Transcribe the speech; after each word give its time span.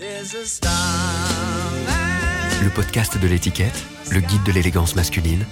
Le 0.00 0.06
podcast 2.72 3.20
de 3.20 3.26
l'étiquette, 3.26 3.84
le 4.12 4.20
guide 4.20 4.44
de 4.44 4.52
l'élégance 4.52 4.94
masculine, 4.94 5.44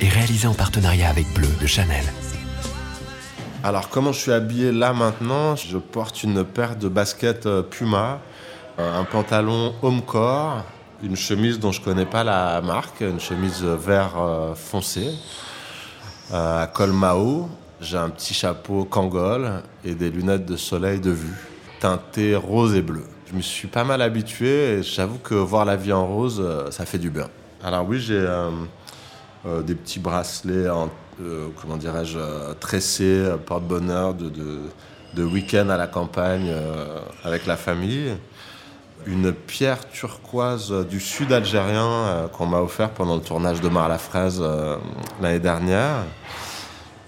est 0.00 0.08
réalisé 0.08 0.46
en 0.46 0.54
partenariat 0.54 1.10
avec 1.10 1.30
Bleu 1.34 1.50
de 1.60 1.66
Chanel. 1.66 2.02
Alors 3.62 3.90
comment 3.90 4.12
je 4.12 4.20
suis 4.20 4.32
habillé 4.32 4.72
là 4.72 4.94
maintenant? 4.94 5.54
Je 5.54 5.76
porte 5.76 6.22
une 6.22 6.44
paire 6.44 6.76
de 6.76 6.88
baskets 6.88 7.44
euh, 7.44 7.60
Puma, 7.62 8.20
un 8.78 9.04
pantalon 9.04 9.74
Homecore, 9.82 10.64
une 11.02 11.16
chemise 11.16 11.58
dont 11.58 11.72
je 11.72 11.82
connais 11.82 12.06
pas 12.06 12.24
la 12.24 12.62
marque, 12.62 13.02
une 13.02 13.20
chemise 13.20 13.62
vert 13.62 14.14
euh, 14.18 14.54
foncé, 14.54 15.10
euh, 16.32 16.62
à 16.62 16.66
col 16.68 16.92
Mao. 16.92 17.50
J'ai 17.82 17.98
un 17.98 18.08
petit 18.08 18.32
chapeau 18.32 18.86
Kangol 18.86 19.62
et 19.84 19.94
des 19.94 20.08
lunettes 20.10 20.46
de 20.46 20.56
soleil 20.56 21.00
de 21.00 21.10
vue, 21.10 21.36
teintées 21.80 22.34
rose 22.34 22.74
et 22.74 22.82
bleu. 22.82 23.04
Je 23.30 23.36
me 23.36 23.42
suis 23.42 23.68
pas 23.68 23.84
mal 23.84 24.02
habitué 24.02 24.78
et 24.78 24.82
j'avoue 24.82 25.18
que 25.18 25.34
voir 25.34 25.64
la 25.64 25.76
vie 25.76 25.92
en 25.92 26.06
rose, 26.06 26.42
euh, 26.44 26.70
ça 26.70 26.84
fait 26.84 26.98
du 26.98 27.10
bien. 27.10 27.28
Alors 27.62 27.86
oui, 27.86 28.00
j'ai 28.00 28.26
des 29.66 29.74
petits 29.74 30.00
bracelets 30.00 30.68
en, 30.68 30.90
comment 31.60 31.76
dirais-je, 31.76 32.18
tressés, 32.58 33.32
porte-bonheur 33.46 34.14
de, 34.14 34.28
de, 34.28 34.60
de 35.14 35.24
week-end 35.24 35.68
à 35.68 35.76
la 35.76 35.86
campagne 35.86 36.52
avec 37.24 37.46
la 37.46 37.56
famille 37.56 38.14
une 39.06 39.32
pierre 39.32 39.88
turquoise 39.88 40.86
du 40.88 41.00
sud 41.00 41.32
algérien 41.32 41.86
euh, 41.86 42.28
qu'on 42.28 42.46
m'a 42.46 42.60
offert 42.60 42.90
pendant 42.90 43.16
le 43.16 43.22
tournage 43.22 43.60
de 43.60 43.68
Mar 43.68 43.88
la 43.88 43.98
Fraise 43.98 44.40
euh, 44.42 44.76
l'année 45.20 45.38
dernière. 45.38 46.04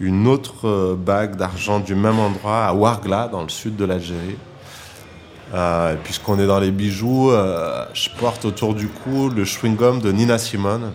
Une 0.01 0.27
autre 0.27 0.67
euh, 0.69 0.97
bague 0.97 1.37
d'argent 1.37 1.81
du 1.81 1.95
même 1.95 2.19
endroit 2.19 2.65
à 2.65 2.75
Ouargla, 2.75 3.29
dans 3.29 3.43
le 3.43 3.49
sud 3.49 3.77
de 3.77 3.85
l'Algérie. 3.85 4.37
Puisqu'on 6.05 6.39
est 6.39 6.47
dans 6.47 6.61
les 6.61 6.71
bijoux, 6.71 7.31
je 7.93 8.09
porte 8.19 8.45
autour 8.45 8.75
du 8.75 8.89
cou 8.89 9.29
le 9.29 9.45
chewing-gum 9.45 10.01
de 10.01 10.11
Nina 10.13 10.39
Simone, 10.39 10.93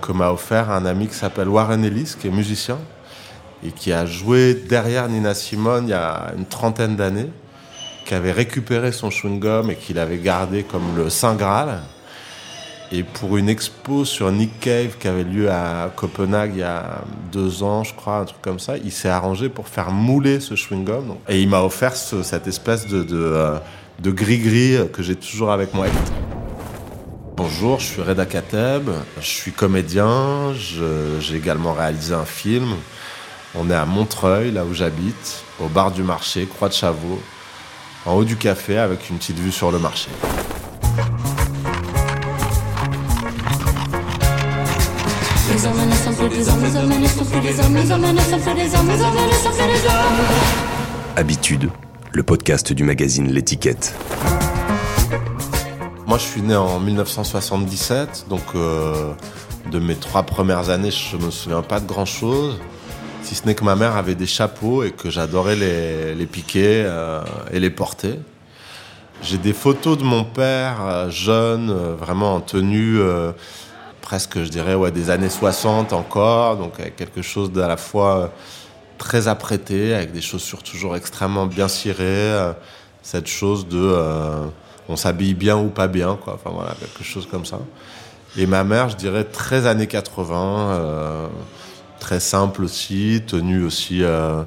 que 0.00 0.12
m'a 0.12 0.30
offert 0.30 0.70
un 0.70 0.86
ami 0.86 1.08
qui 1.08 1.14
s'appelle 1.14 1.48
Warren 1.48 1.84
Ellis, 1.84 2.14
qui 2.20 2.28
est 2.28 2.30
musicien, 2.30 2.78
et 3.64 3.72
qui 3.72 3.92
a 3.92 4.06
joué 4.06 4.54
derrière 4.54 5.08
Nina 5.08 5.34
Simone 5.34 5.86
il 5.86 5.90
y 5.90 5.94
a 5.94 6.32
une 6.36 6.46
trentaine 6.46 6.96
d'années 6.96 7.30
qui 8.04 8.14
avait 8.14 8.32
récupéré 8.32 8.92
son 8.92 9.10
chewing-gum 9.10 9.70
et 9.70 9.76
qu'il 9.76 9.98
avait 9.98 10.18
gardé 10.18 10.64
comme 10.64 10.96
le 10.96 11.08
Saint 11.08 11.34
Graal. 11.34 11.80
Et 12.94 13.04
pour 13.04 13.38
une 13.38 13.48
expo 13.48 14.04
sur 14.04 14.30
Nick 14.30 14.60
Cave 14.60 14.98
qui 15.00 15.08
avait 15.08 15.24
lieu 15.24 15.50
à 15.50 15.90
Copenhague 15.96 16.50
il 16.52 16.60
y 16.60 16.62
a 16.62 17.00
deux 17.32 17.62
ans, 17.62 17.84
je 17.84 17.94
crois, 17.94 18.18
un 18.18 18.24
truc 18.26 18.42
comme 18.42 18.58
ça, 18.58 18.76
il 18.76 18.92
s'est 18.92 19.08
arrangé 19.08 19.48
pour 19.48 19.66
faire 19.66 19.90
mouler 19.90 20.40
ce 20.40 20.52
chewing-gum. 20.52 21.16
Et 21.26 21.40
il 21.40 21.48
m'a 21.48 21.62
offert 21.62 21.96
cette 21.96 22.46
espèce 22.46 22.86
de, 22.86 23.06
euh, 23.10 23.58
de, 24.00 24.10
gris-gris 24.10 24.90
que 24.92 25.02
j'ai 25.02 25.16
toujours 25.16 25.52
avec 25.52 25.72
moi. 25.72 25.86
Bonjour, 27.34 27.80
je 27.80 27.86
suis 27.86 28.02
Reda 28.02 28.26
Kateb, 28.26 28.90
je 29.18 29.26
suis 29.26 29.52
comédien, 29.52 30.52
j'ai 30.52 31.34
également 31.34 31.72
réalisé 31.72 32.12
un 32.12 32.26
film. 32.26 32.74
On 33.54 33.70
est 33.70 33.74
à 33.74 33.86
Montreuil, 33.86 34.50
là 34.50 34.66
où 34.66 34.74
j'habite, 34.74 35.44
au 35.60 35.68
bar 35.68 35.92
du 35.92 36.02
marché, 36.02 36.44
Croix 36.44 36.68
de 36.68 36.74
Chavaux 36.74 37.22
en 38.04 38.16
haut 38.16 38.24
du 38.24 38.36
café 38.36 38.76
avec 38.76 39.08
une 39.08 39.16
petite 39.16 39.38
vue 39.38 39.52
sur 39.52 39.72
le 39.72 39.78
marché. 39.78 40.10
Habitude, 51.16 51.68
le 52.10 52.22
podcast 52.22 52.72
du 52.72 52.84
magazine 52.84 53.30
L'étiquette. 53.30 53.94
Moi, 56.06 56.16
je 56.16 56.22
suis 56.22 56.40
né 56.40 56.56
en 56.56 56.80
1977, 56.80 58.28
donc 58.30 58.40
euh, 58.54 59.12
de 59.70 59.78
mes 59.78 59.94
trois 59.94 60.22
premières 60.22 60.70
années, 60.70 60.90
je 60.90 61.18
me 61.18 61.30
souviens 61.30 61.60
pas 61.60 61.80
de 61.80 61.86
grand 61.86 62.06
chose 62.06 62.58
si 63.22 63.34
ce 63.34 63.44
n'est 63.44 63.54
que 63.54 63.64
ma 63.64 63.76
mère 63.76 63.96
avait 63.96 64.14
des 64.14 64.26
chapeaux 64.26 64.82
et 64.84 64.90
que 64.90 65.10
j'adorais 65.10 65.56
les, 65.56 66.26
piquer 66.26 66.82
euh, 66.86 67.22
et 67.52 67.60
les 67.60 67.70
porter. 67.70 68.18
J'ai 69.22 69.36
des 69.36 69.52
photos 69.52 69.98
de 69.98 70.02
mon 70.02 70.24
père 70.24 70.78
euh, 70.80 71.10
jeune, 71.10 71.70
vraiment 72.00 72.36
en 72.36 72.40
tenue 72.40 72.98
presque, 74.12 74.42
je 74.42 74.50
dirais, 74.50 74.74
ouais, 74.74 74.90
des 74.90 75.08
années 75.08 75.30
60 75.30 75.94
encore, 75.94 76.58
donc 76.58 76.78
avec 76.78 76.96
quelque 76.96 77.22
chose 77.22 77.50
d'à 77.50 77.66
la 77.66 77.78
fois 77.78 78.30
très 78.98 79.26
apprêté, 79.26 79.94
avec 79.94 80.12
des 80.12 80.20
chaussures 80.20 80.62
toujours 80.62 80.96
extrêmement 80.96 81.46
bien 81.46 81.66
cirées, 81.66 82.52
cette 83.02 83.26
chose 83.26 83.66
de 83.68 83.96
on 84.90 84.96
s'habille 84.96 85.32
bien 85.32 85.56
ou 85.56 85.68
pas 85.68 85.88
bien, 85.88 86.18
quoi, 86.22 86.34
enfin 86.34 86.50
voilà, 86.52 86.74
quelque 86.78 87.02
chose 87.02 87.26
comme 87.26 87.46
ça. 87.46 87.58
Et 88.36 88.44
ma 88.44 88.64
mère, 88.64 88.90
je 88.90 88.96
dirais, 88.96 89.24
très 89.24 89.66
années 89.66 89.86
80 89.86 91.30
très 92.02 92.18
simple 92.18 92.64
aussi, 92.64 93.22
tenue 93.28 93.62
aussi 93.62 94.02
euh, 94.02 94.42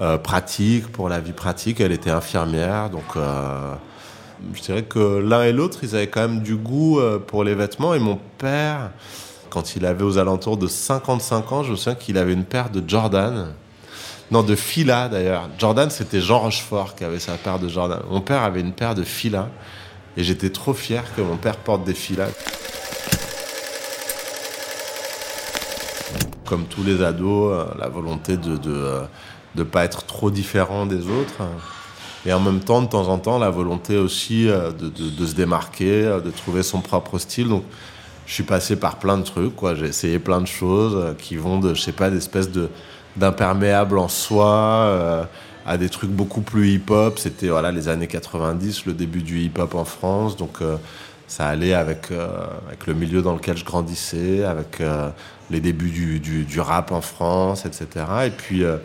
euh, 0.00 0.16
pratique 0.16 0.92
pour 0.92 1.08
la 1.08 1.18
vie 1.18 1.32
pratique. 1.32 1.80
Elle 1.80 1.90
était 1.90 2.10
infirmière, 2.10 2.88
donc 2.88 3.16
euh, 3.16 3.74
je 4.52 4.60
dirais 4.60 4.82
que 4.82 5.18
l'un 5.18 5.44
et 5.44 5.52
l'autre, 5.52 5.80
ils 5.82 5.94
avaient 5.94 6.08
quand 6.08 6.20
même 6.20 6.40
du 6.42 6.56
goût 6.56 7.00
pour 7.26 7.44
les 7.44 7.54
vêtements. 7.54 7.94
Et 7.94 7.98
mon 7.98 8.18
père, 8.38 8.90
quand 9.50 9.76
il 9.76 9.86
avait 9.86 10.04
aux 10.04 10.18
alentours 10.18 10.56
de 10.56 10.66
55 10.66 11.52
ans, 11.52 11.62
je 11.62 11.72
me 11.72 11.76
souviens 11.76 11.94
qu'il 11.94 12.18
avait 12.18 12.32
une 12.32 12.44
paire 12.44 12.70
de 12.70 12.82
Jordan. 12.86 13.52
Non, 14.30 14.42
de 14.42 14.54
Fila 14.54 15.08
d'ailleurs. 15.08 15.48
Jordan, 15.58 15.90
c'était 15.90 16.20
Jean 16.20 16.40
Rochefort 16.40 16.94
qui 16.94 17.04
avait 17.04 17.20
sa 17.20 17.34
paire 17.34 17.58
de 17.58 17.68
Jordan. 17.68 18.00
Mon 18.10 18.20
père 18.20 18.42
avait 18.42 18.60
une 18.60 18.72
paire 18.72 18.94
de 18.94 19.04
Fila. 19.04 19.48
Et 20.16 20.24
j'étais 20.24 20.50
trop 20.50 20.74
fier 20.74 21.02
que 21.16 21.20
mon 21.20 21.36
père 21.36 21.56
porte 21.56 21.84
des 21.84 21.94
Fila. 21.94 22.26
comme 26.44 26.66
tous 26.66 26.82
les 26.82 27.02
ados, 27.02 27.52
euh, 27.52 27.64
la 27.78 27.88
volonté 27.88 28.36
de 28.36 28.50
ne 28.50 29.00
de 29.54 29.62
pas 29.62 29.84
être 29.84 30.04
trop 30.04 30.30
différent 30.30 30.86
des 30.86 31.08
autres. 31.08 31.42
Et 32.26 32.32
en 32.32 32.40
même 32.40 32.60
temps, 32.60 32.82
de 32.82 32.88
temps 32.88 33.08
en 33.08 33.18
temps, 33.18 33.38
la 33.38 33.50
volonté 33.50 33.96
aussi 33.96 34.48
euh, 34.48 34.70
de, 34.72 34.88
de, 34.88 35.26
se 35.26 35.34
démarquer, 35.34 36.04
euh, 36.04 36.20
de 36.20 36.30
trouver 36.30 36.62
son 36.62 36.80
propre 36.80 37.18
style. 37.18 37.48
Donc, 37.48 37.64
je 38.26 38.32
suis 38.32 38.44
passé 38.44 38.76
par 38.76 38.96
plein 38.96 39.18
de 39.18 39.22
trucs, 39.22 39.54
quoi. 39.54 39.74
J'ai 39.74 39.86
essayé 39.86 40.18
plein 40.18 40.40
de 40.40 40.46
choses 40.46 41.14
qui 41.18 41.36
vont 41.36 41.58
de, 41.58 41.74
je 41.74 41.82
sais 41.82 41.92
pas, 41.92 42.10
d'espèces 42.10 42.50
de 42.50 42.68
d'imperméable 43.16 43.98
en 43.98 44.08
soie 44.08 45.28
à 45.64 45.78
des 45.78 45.88
trucs 45.88 46.10
beaucoup 46.10 46.40
plus 46.40 46.70
hip-hop. 46.70 47.16
C'était 47.18 47.48
voilà 47.48 47.70
les 47.70 47.86
années 47.88 48.08
90, 48.08 48.86
le 48.86 48.92
début 48.92 49.22
du 49.22 49.38
hip-hop 49.38 49.76
en 49.76 49.84
France. 49.84 50.36
Donc 50.36 50.58
ça 51.28 51.46
allait 51.46 51.74
avec, 51.74 52.08
avec 52.66 52.86
le 52.88 52.94
milieu 52.94 53.22
dans 53.22 53.34
lequel 53.34 53.56
je 53.56 53.64
grandissais, 53.64 54.42
avec 54.42 54.80
les 55.50 55.60
débuts 55.60 55.90
du, 55.90 56.44
du, 56.44 56.60
rap 56.60 56.92
en 56.92 57.00
France, 57.00 57.66
etc. 57.66 58.06
Et 58.26 58.30
puis, 58.30 58.64
euh, 58.64 58.76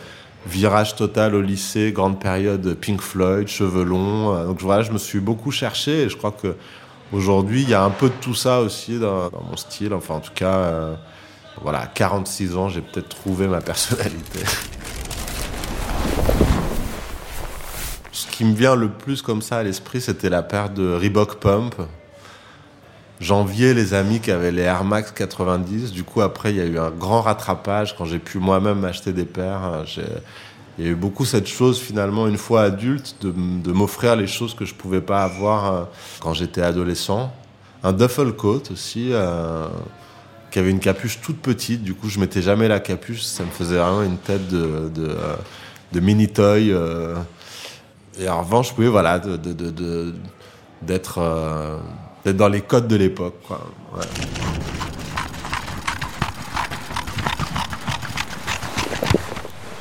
virage 0.48 0.96
total 0.96 1.36
au 1.36 1.42
lycée, 1.42 1.92
grande 1.92 2.20
période 2.20 2.76
Pink 2.76 3.02
Floyd, 3.02 3.48
cheveux 3.48 3.84
longs. 3.84 4.46
Donc 4.46 4.62
voilà, 4.62 4.84
je 4.84 4.92
me 4.92 4.98
suis 4.98 5.20
beaucoup 5.20 5.52
cherché 5.52 6.04
et 6.04 6.10
je 6.10 6.18
crois 6.18 6.32
que 6.32 6.56
aujourd'hui, 7.12 7.64
il 7.64 7.70
y 7.70 7.74
a 7.74 7.84
un 7.84 7.90
peu 7.90 8.10
de 8.10 8.16
tout 8.22 8.36
ça 8.36 8.62
aussi 8.62 9.00
dans, 9.00 9.30
mon 9.50 9.58
style. 9.58 9.94
Enfin, 9.94 10.16
en 10.16 10.20
tout 10.20 10.34
cas, 10.34 10.56
euh, 10.56 10.96
voilà, 11.62 11.82
à 11.82 11.88
46 11.88 12.56
ans, 12.56 12.70
j'ai 12.70 12.82
peut-être 12.82 13.10
trouvé 13.10 13.48
ma 13.48 13.62
personnalité. 13.62 14.40
Ce 18.12 18.28
qui 18.28 18.46
me 18.46 18.54
vient 18.54 18.76
le 18.76 18.90
plus 18.90 19.22
comme 19.22 19.42
ça 19.42 19.58
à 19.58 19.64
l'esprit, 19.64 20.02
c'était 20.02 20.30
la 20.30 20.44
paire 20.44 20.70
de 20.70 20.94
Reebok 20.94 21.36
Pump, 21.36 21.76
J'enviais 23.20 23.74
les 23.74 23.94
amis 23.94 24.22
qui 24.22 24.32
avaient 24.32 24.52
les 24.52 24.62
Air 24.62 24.86
Max 24.86 25.12
90. 25.12 25.92
Du 25.92 26.04
coup, 26.04 26.22
après, 26.22 26.52
il 26.52 26.58
y 26.58 26.62
a 26.62 26.66
eu 26.66 26.80
un 26.80 26.90
grand 26.90 27.22
rattrapage 27.22 27.98
quand 27.98 28.06
j'ai 28.06 28.20
pu 28.20 28.40
moi-même 28.40 28.86
acheter 28.86 29.12
des 29.12 29.26
paires. 29.26 29.84
Il 30.78 30.86
y 30.86 30.88
a 30.88 30.92
eu 30.92 30.96
beaucoup 30.96 31.26
cette 31.26 31.48
chose, 31.48 31.78
finalement, 31.80 32.28
une 32.28 32.38
fois 32.38 32.62
adulte, 32.62 33.18
de, 33.22 33.72
m'offrir 33.74 34.16
les 34.16 34.28
choses 34.28 34.54
que 34.54 34.64
je 34.64 34.74
pouvais 34.74 35.02
pas 35.02 35.24
avoir 35.24 35.74
euh, 35.74 35.84
quand 36.22 36.34
j'étais 36.34 36.62
adolescent. 36.62 37.34
Un 37.84 37.92
duffel 37.92 38.32
coat 38.32 38.64
aussi, 38.72 39.10
euh, 39.12 39.68
qui 40.50 40.60
avait 40.60 40.72
une 40.72 40.80
capuche 40.80 41.20
toute 41.20 41.42
petite. 41.42 41.84
Du 41.84 41.96
coup, 41.96 42.08
je 42.08 42.22
mettais 42.22 42.42
jamais 42.42 42.70
la 42.70 42.80
capuche. 42.80 43.24
Ça 43.24 43.44
me 43.44 43.52
faisait 43.52 43.78
vraiment 43.78 44.04
une 44.04 44.18
tête 44.18 44.48
de, 44.48 44.90
euh, 44.98 45.36
de 45.92 46.00
mini 46.00 46.30
toy. 46.30 46.74
Et 48.18 48.30
en 48.30 48.42
revanche, 48.44 48.74
oui, 48.78 48.88
voilà, 48.88 49.20
d'être 50.82 51.20
d'être 52.26 52.38
dans 52.38 52.50
les 52.50 52.62
codes 52.62 52.88
de 52.88 52.96
l'époque. 52.96 53.36
Quoi. 53.48 53.62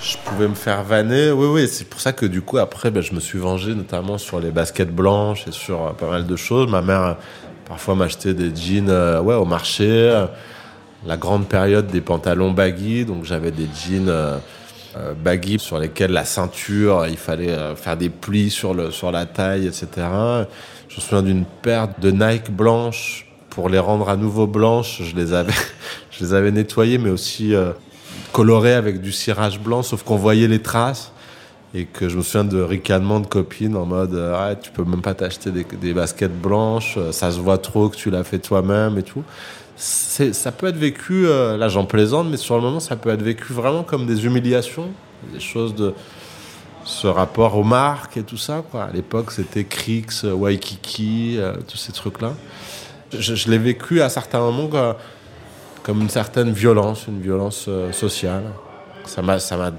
Je 0.00 0.16
pouvais 0.24 0.48
me 0.48 0.54
faire 0.54 0.82
vanner, 0.84 1.30
oui, 1.32 1.46
oui, 1.46 1.68
c'est 1.68 1.88
pour 1.88 2.00
ça 2.00 2.12
que 2.12 2.26
du 2.26 2.42
coup, 2.42 2.58
après, 2.58 2.90
ben, 2.90 3.02
je 3.02 3.12
me 3.12 3.20
suis 3.20 3.38
vengé 3.38 3.74
notamment 3.74 4.18
sur 4.18 4.40
les 4.40 4.50
baskets 4.50 4.94
blanches 4.94 5.46
et 5.48 5.52
sur 5.52 5.86
euh, 5.86 5.92
pas 5.92 6.08
mal 6.08 6.26
de 6.26 6.36
choses. 6.36 6.70
Ma 6.70 6.82
mère, 6.82 7.16
parfois, 7.66 7.94
m'achetait 7.94 8.34
des 8.34 8.54
jeans 8.54 8.88
euh, 8.88 9.20
ouais, 9.20 9.34
au 9.34 9.44
marché. 9.44 10.26
la 11.06 11.16
grande 11.16 11.48
période 11.48 11.88
des 11.88 12.00
pantalons 12.00 12.52
baggy, 12.52 13.04
donc 13.04 13.24
j'avais 13.24 13.50
des 13.50 13.68
jeans 13.74 14.40
euh, 14.96 15.12
baggy 15.12 15.58
sur 15.58 15.78
lesquels 15.78 16.12
la 16.12 16.24
ceinture, 16.24 17.06
il 17.08 17.18
fallait 17.18 17.50
euh, 17.50 17.76
faire 17.76 17.96
des 17.96 18.08
plis 18.08 18.50
sur, 18.50 18.72
le, 18.72 18.90
sur 18.90 19.12
la 19.12 19.26
taille, 19.26 19.66
etc. 19.66 19.86
Je 20.88 20.96
me 20.96 21.00
souviens 21.00 21.22
d'une 21.22 21.44
paire 21.44 21.88
de 22.00 22.10
Nike 22.10 22.50
blanches 22.50 23.26
pour 23.50 23.68
les 23.68 23.78
rendre 23.78 24.08
à 24.08 24.16
nouveau 24.16 24.46
blanches. 24.46 25.02
Je 25.02 25.16
les 25.16 25.32
avais, 25.32 25.52
je 26.10 26.24
les 26.24 26.34
avais 26.34 26.50
nettoyées, 26.50 26.98
mais 26.98 27.10
aussi 27.10 27.54
euh, 27.54 27.72
colorées 28.32 28.74
avec 28.74 29.00
du 29.00 29.12
cirage 29.12 29.60
blanc, 29.60 29.82
sauf 29.82 30.02
qu'on 30.02 30.16
voyait 30.16 30.48
les 30.48 30.62
traces. 30.62 31.12
Et 31.74 31.84
que 31.84 32.08
je 32.08 32.16
me 32.16 32.22
souviens 32.22 32.44
de 32.44 32.62
ricanement 32.62 33.20
de 33.20 33.26
copines 33.26 33.76
en 33.76 33.84
mode 33.84 34.18
ah, 34.34 34.54
tu 34.54 34.70
peux 34.70 34.84
même 34.84 35.02
pas 35.02 35.12
t'acheter 35.12 35.50
des, 35.50 35.92
baskets 35.92 36.32
blanches, 36.32 36.98
ça 37.10 37.30
se 37.30 37.38
voit 37.38 37.58
trop 37.58 37.90
que 37.90 37.96
tu 37.96 38.08
l'as 38.08 38.24
fait 38.24 38.38
toi-même 38.38 38.96
et 38.96 39.02
tout 39.02 39.22
ça 39.78 40.52
peut 40.52 40.66
être 40.66 40.76
vécu, 40.76 41.26
euh, 41.26 41.56
là 41.56 41.68
j'en 41.68 41.84
plaisante, 41.84 42.28
mais 42.28 42.36
sur 42.36 42.56
le 42.56 42.62
moment 42.62 42.80
ça 42.80 42.96
peut 42.96 43.10
être 43.10 43.22
vécu 43.22 43.52
vraiment 43.52 43.84
comme 43.84 44.06
des 44.06 44.26
humiliations, 44.26 44.88
des 45.32 45.40
choses 45.40 45.74
de 45.74 45.94
ce 46.84 47.06
rapport 47.06 47.56
aux 47.56 47.64
marques 47.64 48.16
et 48.16 48.22
tout 48.22 48.36
ça. 48.36 48.62
Quoi. 48.70 48.84
À 48.84 48.92
l'époque 48.92 49.30
c'était 49.32 49.64
Crix, 49.64 50.24
Waikiki, 50.24 51.36
euh, 51.38 51.54
tous 51.66 51.76
ces 51.76 51.92
trucs-là. 51.92 52.32
Je, 53.16 53.50
l'ai 53.50 53.58
vécu 53.58 54.02
à 54.02 54.08
certains 54.08 54.40
moments 54.40 54.68
comme 55.82 56.02
une 56.02 56.10
certaine 56.10 56.52
violence, 56.52 57.06
une 57.08 57.20
violence 57.20 57.66
euh, 57.68 57.92
sociale. 57.92 58.44
Ça 59.06 59.22
m'a, 59.22 59.38
ça 59.38 59.56
m'a, 59.56 59.70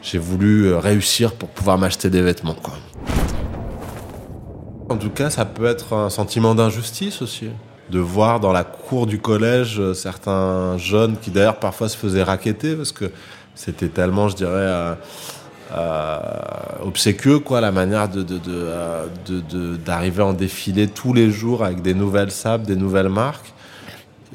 j'ai 0.00 0.18
voulu 0.18 0.72
réussir 0.74 1.32
pour 1.32 1.50
pouvoir 1.50 1.76
m'acheter 1.76 2.08
des 2.08 2.22
vêtements. 2.22 2.54
Quoi. 2.54 2.74
En 4.88 4.96
tout 4.96 5.10
cas, 5.10 5.28
ça 5.28 5.44
peut 5.44 5.66
être 5.66 5.92
un 5.92 6.08
sentiment 6.08 6.54
d'injustice 6.54 7.20
aussi 7.20 7.50
de 7.90 7.98
voir 7.98 8.40
dans 8.40 8.52
la 8.52 8.64
cour 8.64 9.06
du 9.06 9.20
collège 9.20 9.78
euh, 9.78 9.94
certains 9.94 10.78
jeunes 10.78 11.16
qui 11.18 11.30
d'ailleurs 11.30 11.58
parfois 11.58 11.88
se 11.88 11.96
faisaient 11.96 12.22
raqueter 12.22 12.74
parce 12.74 12.92
que 12.92 13.10
c'était 13.54 13.88
tellement, 13.88 14.28
je 14.28 14.36
dirais, 14.36 14.96
euh, 15.74 16.18
euh, 16.18 16.86
obséquieux 16.86 17.38
quoi, 17.38 17.60
la 17.60 17.72
manière 17.72 18.08
de, 18.08 18.24
d'arriver 19.84 20.22
en 20.22 20.32
défilé 20.32 20.88
tous 20.88 21.12
les 21.12 21.30
jours 21.30 21.64
avec 21.64 21.82
des 21.82 21.94
nouvelles 21.94 22.30
sables, 22.30 22.66
des 22.66 22.76
nouvelles 22.76 23.08
marques. 23.08 23.52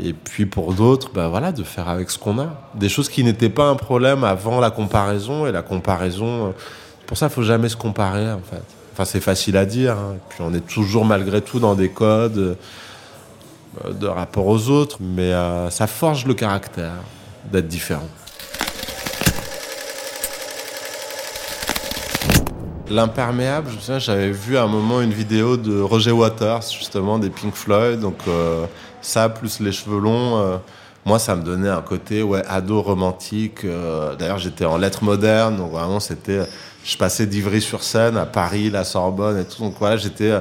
Et 0.01 0.13
puis 0.13 0.45
pour 0.45 0.73
d'autres, 0.73 1.11
ben 1.13 1.27
voilà, 1.27 1.51
de 1.51 1.63
faire 1.63 1.89
avec 1.89 2.09
ce 2.09 2.17
qu'on 2.17 2.39
a. 2.39 2.47
Des 2.75 2.89
choses 2.89 3.09
qui 3.09 3.23
n'étaient 3.23 3.49
pas 3.49 3.65
un 3.65 3.75
problème 3.75 4.23
avant 4.23 4.59
la 4.59 4.71
comparaison. 4.71 5.45
Et 5.45 5.51
la 5.51 5.61
comparaison, 5.61 6.53
pour 7.05 7.17
ça, 7.17 7.25
il 7.27 7.31
faut 7.31 7.43
jamais 7.43 7.67
se 7.67 7.75
comparer 7.75 8.31
en 8.31 8.39
fait. 8.39 8.63
Enfin, 8.93 9.05
c'est 9.05 9.19
facile 9.19 9.57
à 9.57 9.65
dire. 9.65 9.93
Hein. 9.93 10.15
Puis 10.29 10.39
on 10.41 10.53
est 10.53 10.65
toujours 10.65 11.05
malgré 11.05 11.41
tout 11.41 11.59
dans 11.59 11.75
des 11.75 11.89
codes 11.89 12.57
de 13.87 14.07
rapport 14.07 14.47
aux 14.47 14.69
autres, 14.69 14.97
mais 14.99 15.33
euh, 15.33 15.69
ça 15.69 15.87
forge 15.87 16.25
le 16.25 16.33
caractère 16.33 16.95
d'être 17.51 17.67
différent. 17.67 18.07
L'imperméable, 22.89 23.69
j'avais 23.99 24.31
vu 24.31 24.57
à 24.57 24.63
un 24.63 24.67
moment 24.67 25.01
une 25.01 25.13
vidéo 25.13 25.57
de 25.57 25.79
Roger 25.79 26.11
Waters, 26.11 26.63
justement, 26.77 27.19
des 27.19 27.29
Pink 27.29 27.53
Floyd, 27.53 27.99
donc 27.99 28.17
euh, 28.27 28.65
ça 29.01 29.29
plus 29.29 29.59
les 29.59 29.71
cheveux 29.71 29.99
longs. 29.99 30.37
Euh, 30.37 30.57
moi, 31.05 31.19
ça 31.19 31.35
me 31.35 31.43
donnait 31.43 31.69
un 31.69 31.81
côté 31.81 32.23
ouais, 32.23 32.43
ado 32.47 32.81
romantique. 32.81 33.65
D'ailleurs, 34.19 34.37
j'étais 34.39 34.65
en 34.65 34.77
lettres 34.77 35.03
modernes, 35.03 35.57
donc 35.57 35.71
vraiment, 35.71 35.99
c'était. 35.99 36.41
Je 36.83 36.97
passais 36.97 37.25
d'Ivry-sur-Seine 37.25 38.17
à 38.17 38.25
Paris, 38.25 38.69
la 38.69 38.83
Sorbonne 38.83 39.37
et 39.37 39.45
tout. 39.45 39.61
Donc 39.61 39.75
voilà, 39.79 39.97
j'étais 39.97 40.31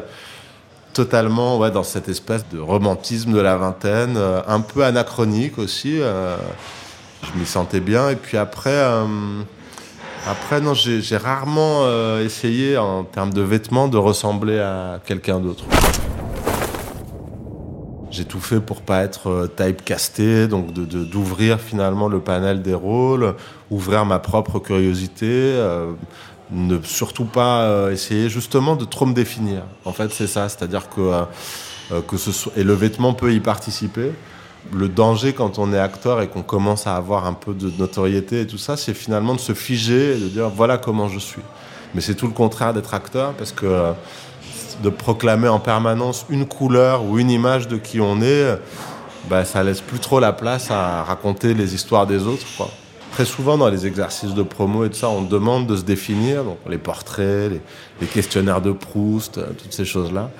totalement 0.98 1.58
ouais, 1.58 1.70
dans 1.70 1.84
cette 1.84 2.08
espèce 2.08 2.44
de 2.48 2.58
romantisme 2.58 3.32
de 3.32 3.38
la 3.38 3.56
vingtaine, 3.56 4.16
euh, 4.16 4.40
un 4.48 4.60
peu 4.60 4.84
anachronique 4.84 5.56
aussi. 5.56 6.00
Euh, 6.00 6.36
je 7.22 7.38
m'y 7.38 7.46
sentais 7.46 7.78
bien. 7.78 8.10
Et 8.10 8.16
puis 8.16 8.36
après, 8.36 8.74
euh, 8.74 9.04
après 10.28 10.60
non, 10.60 10.74
j'ai 10.74 11.16
rarement 11.16 11.86
essayé 12.20 12.76
en 12.76 13.04
termes 13.04 13.32
de 13.32 13.42
vêtements 13.42 13.88
de 13.88 13.96
ressembler 13.96 14.58
à 14.58 15.00
quelqu'un 15.04 15.40
d'autre. 15.40 15.64
J'ai 18.10 18.24
tout 18.24 18.40
fait 18.40 18.60
pour 18.60 18.82
pas 18.82 19.02
être 19.02 19.50
typecasté, 19.56 20.48
donc 20.48 20.72
d'ouvrir 20.72 21.60
finalement 21.60 22.08
le 22.08 22.20
panel 22.20 22.62
des 22.62 22.74
rôles, 22.74 23.34
ouvrir 23.70 24.04
ma 24.04 24.18
propre 24.18 24.58
curiosité, 24.58 25.54
ne 26.50 26.78
surtout 26.82 27.24
pas 27.24 27.62
euh, 27.62 27.92
essayer 27.92 28.28
justement 28.28 28.76
de 28.76 28.84
trop 28.84 29.06
me 29.06 29.14
définir. 29.14 29.62
En 29.84 29.92
fait, 29.92 30.12
c'est 30.12 30.26
ça, 30.26 30.48
c'est-à-dire 30.48 30.88
que, 30.88 31.00
euh, 31.00 31.22
euh, 31.92 32.00
que 32.00 32.16
ce 32.16 32.32
soit, 32.32 32.52
et 32.56 32.64
le 32.64 32.72
vêtement 32.74 33.14
peut 33.14 33.32
y 33.32 33.40
participer. 33.40 34.12
Le 34.72 34.88
danger 34.88 35.32
quand 35.32 35.58
on 35.58 35.72
est 35.72 35.78
acteur 35.78 36.20
et 36.20 36.28
qu'on 36.28 36.42
commence 36.42 36.86
à 36.86 36.96
avoir 36.96 37.26
un 37.26 37.32
peu 37.32 37.54
de 37.54 37.70
notoriété 37.78 38.42
et 38.42 38.46
tout 38.46 38.58
ça, 38.58 38.76
c'est 38.76 38.94
finalement 38.94 39.34
de 39.34 39.40
se 39.40 39.54
figer 39.54 40.16
et 40.16 40.18
de 40.18 40.28
dire 40.28 40.48
voilà 40.48 40.78
comment 40.78 41.08
je 41.08 41.18
suis. 41.18 41.42
Mais 41.94 42.00
c'est 42.00 42.14
tout 42.14 42.26
le 42.26 42.32
contraire 42.32 42.74
d'être 42.74 42.92
acteur 42.92 43.32
parce 43.32 43.52
que 43.52 43.92
de 44.82 44.90
proclamer 44.90 45.48
en 45.48 45.58
permanence 45.58 46.26
une 46.28 46.46
couleur 46.46 47.04
ou 47.04 47.18
une 47.18 47.30
image 47.30 47.68
de 47.68 47.76
qui 47.76 48.00
on 48.00 48.20
est, 48.20 48.58
bah, 49.28 49.44
ça 49.44 49.62
laisse 49.62 49.80
plus 49.80 49.98
trop 49.98 50.20
la 50.20 50.32
place 50.32 50.70
à 50.70 51.02
raconter 51.02 51.54
les 51.54 51.74
histoires 51.74 52.06
des 52.06 52.26
autres. 52.26 52.46
Très 53.12 53.24
souvent 53.24 53.58
dans 53.58 53.68
les 53.68 53.86
exercices 53.86 54.34
de 54.34 54.42
promo 54.42 54.84
et 54.84 54.90
tout 54.90 54.96
ça, 54.96 55.08
on 55.08 55.22
demande 55.22 55.66
de 55.66 55.76
se 55.76 55.82
définir, 55.82 56.44
les 56.68 56.78
portraits, 56.78 57.50
les, 58.00 58.06
questionnaires 58.06 58.60
de 58.60 58.70
Proust, 58.70 59.38
euh, 59.38 59.46
toutes 59.58 59.72
ces 59.72 59.84
choses-là. 59.84 60.30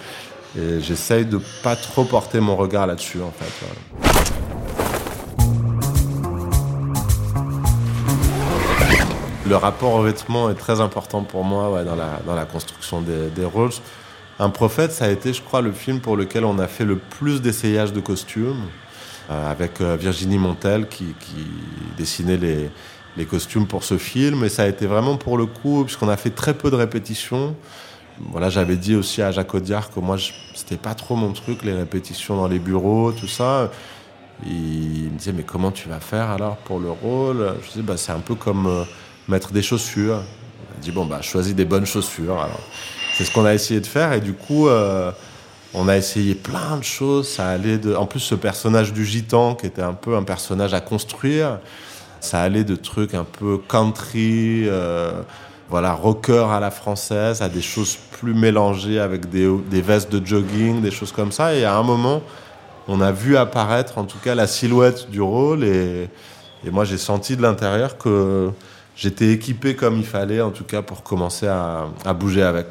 Et 0.57 0.81
j'essaye 0.81 1.25
de 1.27 1.41
pas 1.63 1.77
trop 1.77 2.05
porter 2.05 2.41
mon 2.41 2.57
regard 2.57 2.87
là-dessus, 2.87 3.21
en 3.21 3.33
fait. 3.33 3.67
Le 9.47 9.57
rapport 9.57 9.95
au 9.95 10.03
vêtement 10.03 10.51
est 10.51 10.55
très 10.55 10.81
important 10.81 11.23
pour 11.23 11.43
moi 11.45 11.83
dans, 11.85 11.97
la, 11.97 12.21
dans 12.27 12.35
la 12.35 12.45
construction 12.45 13.01
des, 13.01 13.31
des 13.31 13.45
rôles. 13.45 13.71
Un 14.39 14.51
prophète, 14.51 14.93
ça 14.93 15.07
a 15.07 15.09
été, 15.09 15.33
je 15.33 15.43
crois, 15.43 15.63
le 15.63 15.73
film 15.73 16.01
pour 16.01 16.17
lequel 16.17 16.45
on 16.45 16.59
a 16.59 16.69
fait 16.69 16.85
le 16.85 16.97
plus 16.97 17.43
d'essayages 17.43 17.93
de 17.93 18.01
costumes. 18.01 18.69
Euh, 19.31 19.51
avec 19.51 19.83
euh, 19.83 19.95
Virginie 19.95 20.39
Montel 20.39 20.89
qui, 20.89 21.15
dessinait 21.99 22.39
les, 22.39 22.71
les, 23.19 23.27
costumes 23.27 23.67
pour 23.67 23.85
ce 23.85 23.99
film. 23.99 24.43
Et 24.43 24.49
ça 24.49 24.63
a 24.63 24.67
été 24.67 24.87
vraiment 24.87 25.19
pour 25.19 25.37
le 25.37 25.45
coup, 25.45 25.85
puisqu'on 25.85 26.09
a 26.09 26.17
fait 26.17 26.31
très 26.31 26.55
peu 26.55 26.71
de 26.71 26.77
répétitions. 26.77 27.55
Voilà, 28.21 28.51
j'avais 28.51 28.77
dit 28.77 28.95
aussi 28.95 29.23
à 29.23 29.31
Jacques 29.31 29.55
Audiard 29.55 29.91
que 29.91 30.01
moi, 30.01 30.17
c'était 30.55 30.77
pas 30.77 30.95
trop 30.95 31.15
mon 31.17 31.33
truc, 31.33 31.63
les 31.63 31.73
répétitions 31.73 32.37
dans 32.37 32.49
les 32.49 32.59
bureaux, 32.59 33.13
tout 33.13 33.29
ça. 33.29 33.71
Il 34.45 35.11
me 35.13 35.19
disait, 35.19 35.33
mais 35.33 35.43
comment 35.43 35.71
tu 35.71 35.89
vas 35.89 36.01
faire 36.01 36.31
alors 36.31 36.57
pour 36.59 36.81
le 36.81 36.91
rôle? 36.91 37.55
Je 37.63 37.69
disais, 37.69 37.83
bah, 37.83 37.97
c'est 37.97 38.13
un 38.13 38.21
peu 38.21 38.35
comme 38.35 38.67
euh, 38.67 38.85
mettre 39.29 39.53
des 39.53 39.63
chaussures. 39.63 40.21
Il 40.77 40.81
dit, 40.81 40.91
bon, 40.91 41.07
bah, 41.07 41.23
choisis 41.23 41.55
des 41.55 41.65
bonnes 41.65 41.87
chaussures. 41.87 42.39
Alors, 42.39 42.61
c'est 43.15 43.25
ce 43.25 43.33
qu'on 43.33 43.45
a 43.45 43.55
essayé 43.55 43.81
de 43.81 43.87
faire. 43.87 44.13
Et 44.13 44.21
du 44.21 44.33
coup, 44.33 44.69
on 45.75 45.89
a 45.89 45.97
essayé 45.97 46.35
plein 46.35 46.77
de 46.77 46.85
choses. 46.85 47.29
Ça 47.29 47.49
allait 47.49 47.79
de. 47.79 47.95
En 47.95 48.07
plus, 48.07 48.21
ce 48.21 48.35
personnage 48.35 48.93
du 48.93 49.05
gitan, 49.05 49.55
qui 49.55 49.67
était 49.67 49.83
un 49.83 49.93
peu 49.93 50.17
un 50.17 50.23
personnage 50.23 50.75
à 50.75 50.81
construire, 50.81 51.59
ça 52.21 52.41
allait 52.41 52.65
de 52.65 52.77
trucs 52.77 53.15
un 53.15 53.25
peu 53.25 53.59
country, 53.59 54.65
euh, 54.67 55.23
voilà, 55.71 55.93
rocker 55.93 56.47
à 56.51 56.61
la 56.61 56.71
française, 56.71 57.43
à 57.43 57.49
des 57.49 57.61
choses 57.61 57.99
plus 58.19 58.33
mélangées 58.33 58.99
avec 58.99 59.29
des, 59.29 59.83
vestes 59.83 60.11
de 60.11 60.25
jogging, 60.25 60.81
des 60.81 60.91
choses 60.91 61.13
comme 61.13 61.31
ça. 61.31 61.55
Et 61.55 61.65
à 61.65 61.77
un 61.77 61.83
moment, 61.83 62.23
on 62.87 63.01
a 63.03 63.13
vu 63.13 63.37
apparaître, 63.37 63.99
en 63.99 64.05
tout 64.05 64.19
cas, 64.19 64.35
la 64.35 64.47
silhouette 64.47 65.11
du 65.11 65.21
rôle. 65.21 65.65
Et, 65.65 66.09
moi, 66.71 66.85
j'ai 66.85 66.97
senti 66.97 67.37
de 67.37 67.43
l'intérieur 67.43 67.99
que 67.99 68.51
j'étais 68.97 69.29
équipé 69.29 69.77
comme 69.77 69.99
il 69.99 70.07
fallait, 70.07 70.41
en 70.41 70.51
tout 70.51 70.65
cas, 70.65 70.81
pour 70.81 71.03
commencer 71.03 71.47
à, 71.47 71.87
bouger 72.15 72.43
avec. 72.43 72.69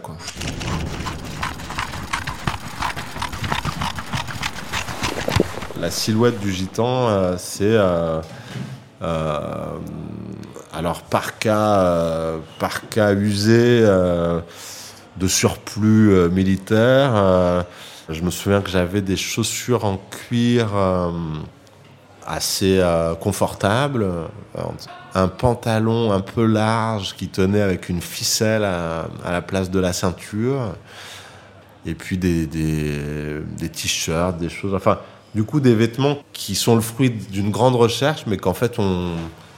La 5.80 5.92
silhouette 5.92 6.39
du 6.39 6.51
gitan, 6.51 7.08
euh, 7.08 7.36
c'est 7.38 7.63
euh, 7.66 8.20
euh, 9.04 9.77
alors 10.77 11.01
par 11.01 11.39
cas, 11.39 12.34
par 12.60 12.88
cas 12.89 13.13
usé 13.13 13.81
de 13.81 15.27
surplus 15.27 16.29
militaire. 16.29 17.65
je 18.10 18.22
me 18.22 18.29
souviens 18.29 18.62
que 18.62 18.69
j'avais 18.69 19.01
des 19.01 19.17
chaussures 19.17 19.86
en 19.86 19.98
cuir 19.98 20.69
assez 22.27 22.79
confortables, 23.19 24.05
un 25.15 25.27
pantalon 25.27 26.12
un 26.12 26.22
peu 26.22 26.46
large 26.46 27.15
qui 27.15 27.27
tenait 27.27 27.62
avec 27.62 27.89
une 27.89 28.01
ficelle 28.01 28.63
à, 28.63 29.07
la 29.25 29.41
place 29.41 29.72
de 29.72 29.79
la 29.79 29.93
ceinture, 29.93 30.75
et 31.88 31.96
puis 31.96 32.19
des, 32.19 32.46
des, 32.46 33.39
des 33.57 33.69
t-shirts, 33.69 34.38
des 34.38 34.50
choses. 34.50 34.75
Enfin, 34.75 35.00
du 35.34 35.43
coup 35.43 35.60
des 35.60 35.75
vêtements 35.75 36.17
qui 36.34 36.55
sont 36.55 36.75
le 36.75 36.81
fruit 36.81 37.10
d'une 37.10 37.51
grande 37.51 37.75
recherche, 37.75 38.25
mais 38.27 38.38
qu'en 38.38 38.53
fait 38.53 38.79
on 38.79 39.12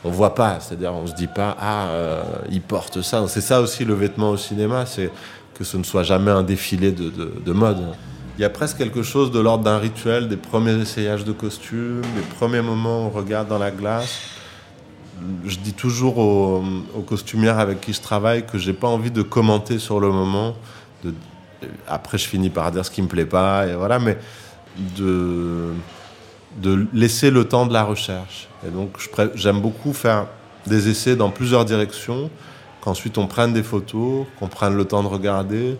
on 0.04 0.10
voit 0.10 0.36
pas. 0.36 0.60
C'est-à-dire 0.60 0.94
on 0.94 1.08
se 1.08 1.14
dit 1.14 1.28
pas 1.28 1.56
ah 1.60 1.88
euh, 1.88 2.24
il 2.50 2.62
porte 2.62 3.02
ça. 3.02 3.26
C'est 3.28 3.42
ça 3.42 3.62
aussi 3.62 3.86
le 3.86 3.94
vêtement 3.94 4.32
au 4.32 4.38
cinéma, 4.38 4.86
c'est 4.86 5.12
que 5.54 5.64
ce 5.64 5.78
ne 5.78 5.84
soit 5.84 6.04
jamais 6.04 6.32
un 6.32 6.44
défilé 6.44 6.92
de, 6.92 7.10
de, 7.10 7.52
mode. 7.52 7.80
Il 8.38 8.42
y 8.42 8.46
a 8.46 8.50
presque 8.50 8.78
quelque 8.78 9.04
chose 9.04 9.30
de 9.30 9.40
l'ordre 9.40 9.66
d'un 9.66 9.78
rituel, 9.78 10.30
des 10.30 10.38
premiers 10.38 10.80
essayages 10.80 11.26
de 11.26 11.34
costumes, 11.34 12.02
les 12.16 12.22
premiers 12.38 12.62
moments 12.62 13.04
où 13.04 13.08
on 13.08 13.10
regarde 13.10 13.50
dans 13.50 13.58
la 13.58 13.70
glace, 13.70 14.22
je 15.46 15.58
dis 15.58 15.74
toujours 15.74 16.18
aux, 16.18 16.64
costumières 17.06 17.60
avec 17.60 17.82
qui 17.82 17.94
je 17.94 18.02
travaille 18.02 18.46
que 18.46 18.58
j'ai 18.58 18.74
pas 18.74 18.88
envie 18.88 19.12
de 19.12 19.22
commenter 19.22 19.80
sur 19.80 20.00
le 20.00 20.12
moment. 20.12 20.56
après, 21.88 22.18
je 22.18 22.28
finis 22.28 22.50
par 22.50 22.72
dire 22.72 22.86
ce 22.86 22.92
qui 22.92 23.02
me 23.02 23.08
plaît 23.08 23.26
pas, 23.26 23.68
et 23.68 23.76
voilà, 23.76 24.00
mais 24.00 24.18
de, 24.98 25.74
de 26.58 26.88
laisser 26.94 27.32
le 27.32 27.46
temps 27.46 27.66
de 27.66 27.74
la 27.74 27.84
recherche. 27.84 28.48
Et 28.68 28.70
donc, 28.70 28.98
j'aime 29.36 29.62
beaucoup 29.62 29.94
faire 29.94 30.28
des 30.68 30.90
essais 30.90 31.16
dans 31.16 31.30
plusieurs 31.30 31.66
directions, 31.66 32.30
qu'ensuite 32.82 33.18
on 33.18 33.28
prenne 33.28 33.54
des 33.54 33.64
photos, 33.64 34.26
qu'on 34.40 34.48
prenne 34.48 34.76
le 34.76 34.86
temps 34.86 35.04
de 35.04 35.08
regarder, 35.08 35.78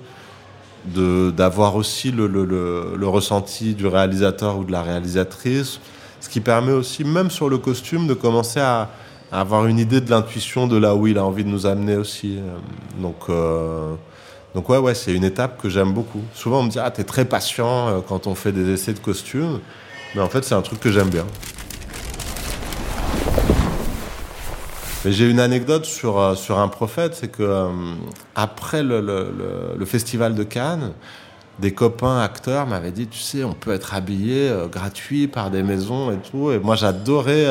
d'avoir 0.86 1.76
aussi 1.76 2.12
le, 2.12 2.28
le, 2.28 2.46
le, 2.46 3.08
ressenti 3.08 3.74
du 3.74 3.86
réalisateur 3.86 4.58
ou 4.58 4.64
de 4.64 4.72
la 4.72 4.82
réalisatrice, 4.82 5.80
ce 6.22 6.30
qui 6.30 6.40
permet 6.40 6.72
aussi, 6.72 7.04
même 7.04 7.30
sur 7.30 7.50
le 7.50 7.58
costume, 7.58 8.08
de 8.08 8.14
commencer 8.14 8.60
à, 8.60 8.90
avoir 9.32 9.68
une 9.68 9.78
idée 9.78 10.02
de 10.02 10.10
l'intuition 10.10 10.66
de 10.66 10.76
là 10.76 10.96
où 10.96 11.06
il 11.06 11.20
a 11.20 11.24
envie 11.24 11.44
de 11.44 11.50
nous 11.50 11.68
amener 11.68 11.96
aussi. 11.96 12.40
Donc, 13.00 13.30
euh, 13.30 13.94
donc 14.56 14.68
ouais, 14.70 14.78
ouais, 14.78 14.96
c'est 14.96 15.14
une 15.14 15.24
étape 15.24 15.62
que 15.62 15.70
j'aime 15.70 15.94
beaucoup. 15.94 16.22
Souvent 16.34 16.62
on 16.62 16.64
me 16.64 16.70
dit 16.70 16.80
ah 16.80 16.90
t'es 16.90 17.04
très 17.04 17.26
patient 17.26 17.88
euh, 17.88 18.00
quand 18.08 18.26
on 18.26 18.34
fait 18.34 18.52
des 18.52 18.74
essais 18.74 18.94
de 18.94 19.00
costumes, 19.00 19.60
mais 20.16 20.22
en 20.22 20.30
fait 20.30 20.44
c'est 20.44 20.56
un 20.56 20.62
truc 20.62 20.80
que 20.80 20.92
j'aime 20.92 21.10
bien. 21.10 21.26
Mais 25.06 25.14
j'ai 25.14 25.30
une 25.30 25.40
anecdote 25.40 25.86
sur, 25.86 26.20
euh, 26.20 26.36
sur 26.36 26.60
un 26.60 26.68
prophète, 26.68 27.16
c'est 27.16 27.30
que 27.30 27.42
euh, 27.42 27.70
après 28.36 28.84
le, 28.84 29.00
le, 29.00 29.86
festival 29.86 30.36
de 30.36 30.44
Cannes, 30.44 30.92
des 31.60 31.74
copains 31.74 32.20
acteurs 32.20 32.68
m'avaient 32.68 32.92
dit, 32.92 33.08
tu 33.08 33.20
sais, 33.20 33.46
on 33.46 33.54
peut 33.54 33.72
être 33.72 33.94
habillé 33.94 34.50
euh, 34.50 34.68
gratuit 34.68 35.30
par 35.30 35.52
des 35.52 35.64
maisons 35.64 36.12
et 36.12 36.18
tout. 36.18 36.52
Et 36.52 36.60
moi, 36.60 36.76
j'adorais 36.76 37.48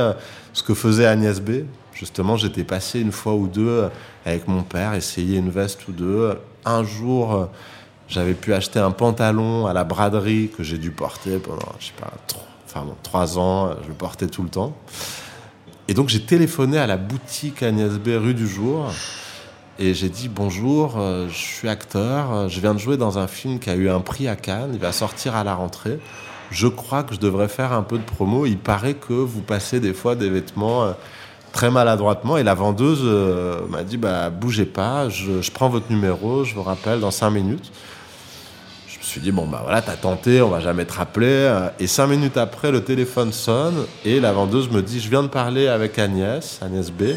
ce 0.53 0.63
que 0.63 0.75
faisait 0.75 1.07
Agnès 1.07 1.41
B. 1.41 1.65
Justement, 1.95 2.37
j'étais 2.37 2.65
passé 2.65 3.01
une 3.01 3.13
fois 3.13 3.35
ou 3.35 3.49
deux 3.49 3.89
avec 4.27 4.47
mon 4.47 4.63
père, 4.63 4.93
essayer 4.93 5.39
une 5.39 5.51
veste 5.51 5.89
ou 5.89 5.93
deux. 5.93 6.39
Un 6.67 6.85
jour, 6.85 7.49
j'avais 8.09 8.35
pu 8.35 8.53
acheter 8.53 8.79
un 8.79 8.91
pantalon 8.91 9.67
à 9.67 9.73
la 9.73 9.85
braderie 9.85 10.51
que 10.55 10.63
j'ai 10.63 10.79
dû 10.79 10.91
porter 10.91 11.39
pendant, 11.39 11.73
je 11.81 11.87
sais 11.87 11.93
pas, 11.99 12.13
trois, 12.27 12.48
enfin, 12.69 12.87
trois 13.03 13.39
ans. 13.39 13.71
Je 13.83 13.89
le 13.89 13.95
portais 13.95 14.27
tout 14.27 14.43
le 14.43 14.51
temps. 14.51 14.77
Et 15.89 15.95
donc 15.95 16.09
j'ai 16.11 16.21
téléphoné 16.21 16.79
à 16.79 16.87
la 16.87 16.99
boutique 16.99 17.63
Agnès 17.63 17.93
B 17.93 18.09
rue 18.09 18.35
du 18.35 18.47
Jour 18.47 18.93
et 19.79 19.95
j'ai 19.95 20.09
dit 20.09 20.29
bonjour, 20.29 20.97
euh, 20.99 21.29
je 21.29 21.37
suis 21.37 21.69
acteur, 21.69 22.33
euh, 22.33 22.49
je 22.49 22.61
viens 22.61 22.75
de 22.75 22.79
jouer 22.79 22.97
dans 22.97 23.19
un 23.19 23.29
film 23.29 23.61
qui 23.61 23.71
a 23.71 23.77
eu 23.77 23.89
un 23.89 24.01
prix 24.01 24.27
à 24.27 24.35
Cannes, 24.35 24.71
il 24.73 24.81
va 24.81 24.91
sortir 24.91 25.37
à 25.37 25.45
la 25.45 25.55
rentrée. 25.55 26.01
Je 26.51 26.67
crois 26.67 27.05
que 27.05 27.15
je 27.15 27.21
devrais 27.21 27.47
faire 27.47 27.73
un 27.73 27.83
peu 27.83 27.97
de 27.97 28.03
promo. 28.03 28.45
Il 28.45 28.59
paraît 28.59 28.95
que 28.95 29.13
vous 29.13 29.41
passez 29.41 29.79
des 29.79 29.93
fois 29.93 30.17
des 30.17 30.29
vêtements 30.29 30.83
euh, 30.83 30.93
très 31.53 31.71
maladroitement 31.71 32.37
et 32.37 32.43
la 32.43 32.55
vendeuse 32.55 33.05
m'a 33.71 33.83
dit 33.83 33.97
bah 33.97 34.31
bougez 34.31 34.67
pas, 34.67 35.09
je, 35.09 35.51
prends 35.53 35.69
votre 35.69 35.91
numéro, 35.91 36.45
je 36.45 36.55
vous 36.55 36.63
rappelle 36.63 37.01
dans 37.01 37.11
cinq 37.11 37.31
minutes 37.31 37.73
suis 39.09 39.21
dit, 39.21 39.33
bon, 39.33 39.47
bah 39.47 39.61
voilà, 39.63 39.83
t'as 39.83 39.97
tenté, 39.97 40.43
on 40.43 40.49
va 40.49 40.61
jamais 40.61 40.85
te 40.85 40.93
rappeler. 40.93 41.69
Et 41.81 41.87
cinq 41.87 42.09
minutes 42.09 42.37
après, 42.37 42.71
le 42.71 42.85
téléphone 42.85 43.33
sonne 43.33 43.87
et 44.05 44.21
la 44.21 44.33
vendeuse 44.33 44.71
me 44.71 44.83
dit, 44.83 45.01
je 45.01 45.09
viens 45.09 45.23
de 45.23 45.29
parler 45.29 45.69
avec 45.69 45.99
Agnès, 45.99 46.61
Agnès 46.63 46.91
B. 46.91 47.15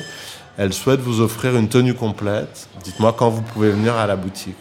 Elle 0.58 0.74
souhaite 0.74 1.00
vous 1.00 1.22
offrir 1.22 1.56
une 1.56 1.70
tenue 1.70 1.94
complète. 1.94 2.68
Dites-moi 2.84 3.14
quand 3.18 3.30
vous 3.30 3.42
pouvez 3.42 3.72
venir 3.72 3.96
à 3.96 4.06
la 4.06 4.16
boutique. 4.16 4.58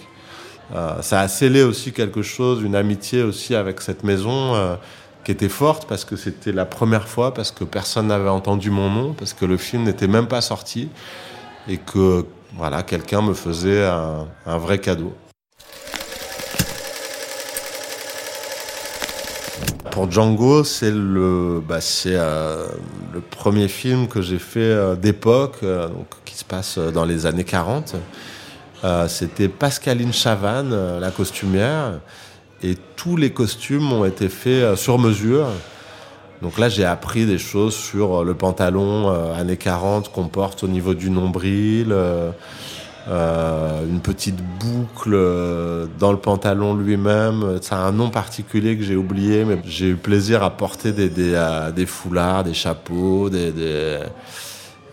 Euh, 0.75 1.03
ça 1.03 1.21
a 1.21 1.29
scellé 1.29 1.63
aussi 1.63 1.93
quelque 1.93 2.23
chose, 2.23 2.63
une 2.63 2.77
amitié 2.77 3.23
aussi 3.23 3.55
avec 3.55 3.81
cette 3.81 4.05
maison 4.05 4.55
euh, 4.55 4.77
qui 5.25 5.33
était 5.33 5.49
forte 5.49 5.89
parce 5.89 6.05
que 6.05 6.17
c'était 6.17 6.53
la 6.53 6.65
première 6.65 7.09
fois, 7.09 7.35
parce 7.35 7.51
que 7.51 7.65
personne 7.65 8.07
n'avait 8.07 8.29
entendu 8.29 8.71
mon 8.71 8.89
nom, 8.89 9.13
parce 9.13 9.35
que 9.35 9.45
le 9.45 9.57
film 9.57 9.83
n'était 9.83 10.07
même 10.07 10.27
pas 10.27 10.41
sorti 10.41 10.89
et 11.69 11.77
que 11.77 12.25
voilà, 12.57 12.83
quelqu'un 12.83 13.23
me 13.23 13.35
faisait 13.35 13.85
un 13.85 14.59
vrai 14.59 14.79
cadeau. 14.79 15.13
Pour 19.91 20.09
Django, 20.09 20.63
c'est 20.63 20.93
le, 20.93 21.61
bah, 21.67 21.81
c'est 21.81 22.15
euh, 22.15 22.67
le 23.13 23.21
premier 23.21 23.67
film 23.67 24.07
que 24.07 24.23
j'ai 24.23 24.39
fait 24.39 24.61
euh, 24.61 24.95
d'époque, 24.95 25.57
euh, 25.65 25.89
donc 25.89 26.07
qui 26.25 26.37
se 26.37 26.45
passe 26.45 26.79
dans 26.79 27.05
les 27.05 27.27
années 27.27 27.45
40. 27.45 27.97
C'était 29.09 29.49
Pascaline 29.49 30.13
Chavannes, 30.13 30.99
la 30.99 31.11
costumière, 31.11 32.01
et 32.63 32.77
tous 32.97 33.17
les 33.17 33.31
costumes 33.31 33.93
ont 33.93 34.07
été 34.07 34.31
faits 34.31 34.75
sur 34.77 34.99
mesure. 34.99 35.49
Donc 36.41 36.59
là, 36.59 36.71
j'ai 36.71 36.87
appris 36.87 37.27
des 37.27 37.37
choses 37.37 37.75
sur 37.75 38.25
le 38.25 38.33
pantalon 38.33 39.11
années 39.35 39.59
40 39.59 40.11
qu'on 40.11 40.29
porte 40.29 40.65
au 40.65 40.69
niveau 40.69 40.95
du 40.95 41.11
nombril. 41.11 41.95
Euh, 43.09 43.87
une 43.87 44.01
petite 44.01 44.37
boucle 44.59 45.13
euh, 45.15 45.87
dans 45.99 46.13
le 46.13 46.19
pantalon 46.19 46.75
lui-même. 46.75 47.59
Ça 47.63 47.77
a 47.77 47.81
un 47.81 47.93
nom 47.93 48.11
particulier 48.11 48.77
que 48.77 48.85
j'ai 48.85 48.97
oublié, 48.97 49.45
mais 49.45 49.59
j'ai 49.65 49.89
eu 49.89 49.97
plaisir 49.97 50.43
à 50.43 50.51
porter 50.51 50.93
des, 50.93 51.35
euh, 51.35 51.87
foulards, 51.87 52.45
des 52.45 52.55
chapeaux, 52.55 53.31
des, 53.31 53.99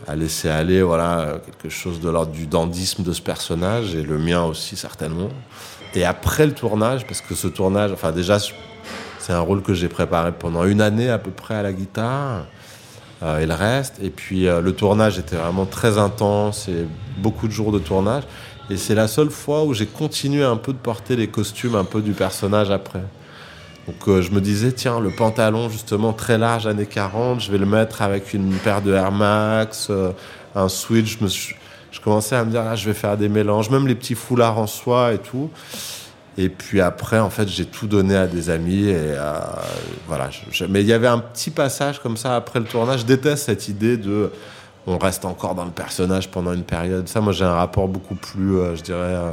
à 0.07 0.15
laisser 0.15 0.47
aller 0.47 0.81
voilà, 0.81 1.39
quelque 1.45 1.69
chose 1.69 1.99
de 1.99 2.09
l'ordre 2.09 2.31
du 2.31 2.47
dandisme 2.47 3.03
de 3.03 3.11
ce 3.11 3.21
personnage, 3.21 3.93
et 3.93 4.03
le 4.03 4.17
mien 4.17 4.43
aussi 4.43 4.77
certainement. 4.77 5.29
Et 5.93 6.05
après 6.05 6.45
le 6.45 6.53
tournage, 6.53 7.05
parce 7.05 7.21
que 7.21 7.35
ce 7.35 7.47
tournage, 7.47 7.91
enfin 7.91 8.11
déjà, 8.11 8.39
c'est 9.19 9.33
un 9.33 9.39
rôle 9.41 9.61
que 9.61 9.73
j'ai 9.73 9.89
préparé 9.89 10.31
pendant 10.31 10.63
une 10.63 10.79
année 10.79 11.09
à 11.09 11.17
peu 11.17 11.31
près 11.31 11.55
à 11.55 11.61
la 11.61 11.73
guitare. 11.73 12.45
Euh, 13.24 13.39
et 13.39 13.47
le 13.47 13.53
reste. 13.53 13.95
Et 14.01 14.09
puis 14.09 14.47
euh, 14.47 14.62
le 14.62 14.74
tournage 14.74 15.17
était 15.17 15.36
vraiment 15.36 15.65
très 15.65 15.97
intense 15.97 16.67
et 16.67 16.86
beaucoup 17.17 17.47
de 17.47 17.51
jours 17.51 17.71
de 17.71 17.79
tournage. 17.79 18.24
Et 18.69 18.77
c'est 18.77 18.95
la 18.95 19.07
seule 19.07 19.31
fois 19.31 19.63
où 19.63 19.74
j'ai 19.74 19.88
continué 19.88 20.43
un 20.43 20.57
peu 20.57 20.74
de 20.74 20.77
porter 20.77 21.15
les 21.15 21.27
costumes 21.27 21.75
un 21.75 21.83
peu 21.83 22.01
du 22.01 22.12
personnage 22.12 22.69
après. 22.69 23.03
Donc 23.88 24.07
euh, 24.07 24.21
je 24.21 24.31
me 24.31 24.41
disais, 24.41 24.71
tiens, 24.71 25.00
le 25.00 25.09
pantalon 25.09 25.69
justement 25.69 26.13
très 26.13 26.38
large, 26.38 26.67
années 26.67 26.86
40, 26.86 27.41
je 27.41 27.51
vais 27.51 27.57
le 27.57 27.65
mettre 27.65 28.01
avec 28.01 28.33
une 28.33 28.53
paire 28.53 28.81
de 28.81 28.93
Air 28.93 29.12
Max, 29.12 29.89
un 30.53 30.69
switch. 30.69 31.17
Je, 31.17 31.24
me 31.24 31.29
je 31.29 32.01
commençais 32.01 32.36
à 32.36 32.43
me 32.43 32.51
dire, 32.51 32.63
ah, 32.67 32.75
je 32.75 32.86
vais 32.86 32.93
faire 32.93 33.17
des 33.17 33.29
mélanges, 33.29 33.71
même 33.71 33.88
les 33.88 33.95
petits 33.95 34.15
foulards 34.15 34.59
en 34.59 34.67
soie 34.67 35.13
et 35.13 35.17
tout. 35.17 35.50
Et 36.38 36.50
puis 36.50 36.82
après, 36.82 37.20
en 37.20 37.29
fait, 37.29 37.48
j'ai 37.48 37.65
tout 37.65 37.88
donné 37.88 38.15
à 38.15 38.27
des 38.27 38.50
amis. 38.50 38.89
Et 38.89 39.15
voilà. 40.08 40.29
mais 40.70 40.82
il 40.82 40.88
y 40.88 40.94
avait 40.94 41.08
un 41.08 41.20
petit 41.20 41.50
passage 41.50 42.00
comme 42.00 42.17
ça 42.17 42.36
après 42.36 42.60
le 42.60 42.65
tournage. 42.65 43.01
Je 43.01 43.06
déteste 43.06 43.46
cette 43.46 43.67
idée 43.67 43.98
de 43.98 44.32
on 44.88 44.98
reste 44.98 45.25
encore 45.25 45.53
dans 45.53 45.65
le 45.65 45.72
personnage 45.72 46.32
pendant 46.32 46.53
une 46.53 46.63
période. 46.63 47.10
Ça, 47.10 47.20
moi, 47.20 47.34
j'ai 47.34 47.44
un 47.44 47.53
rapport 47.53 47.89
beaucoup 47.89 48.15
plus, 48.15 48.58
euh, 48.58 48.75
je 48.75 48.82
dirais, 48.82 48.98
euh, 49.00 49.32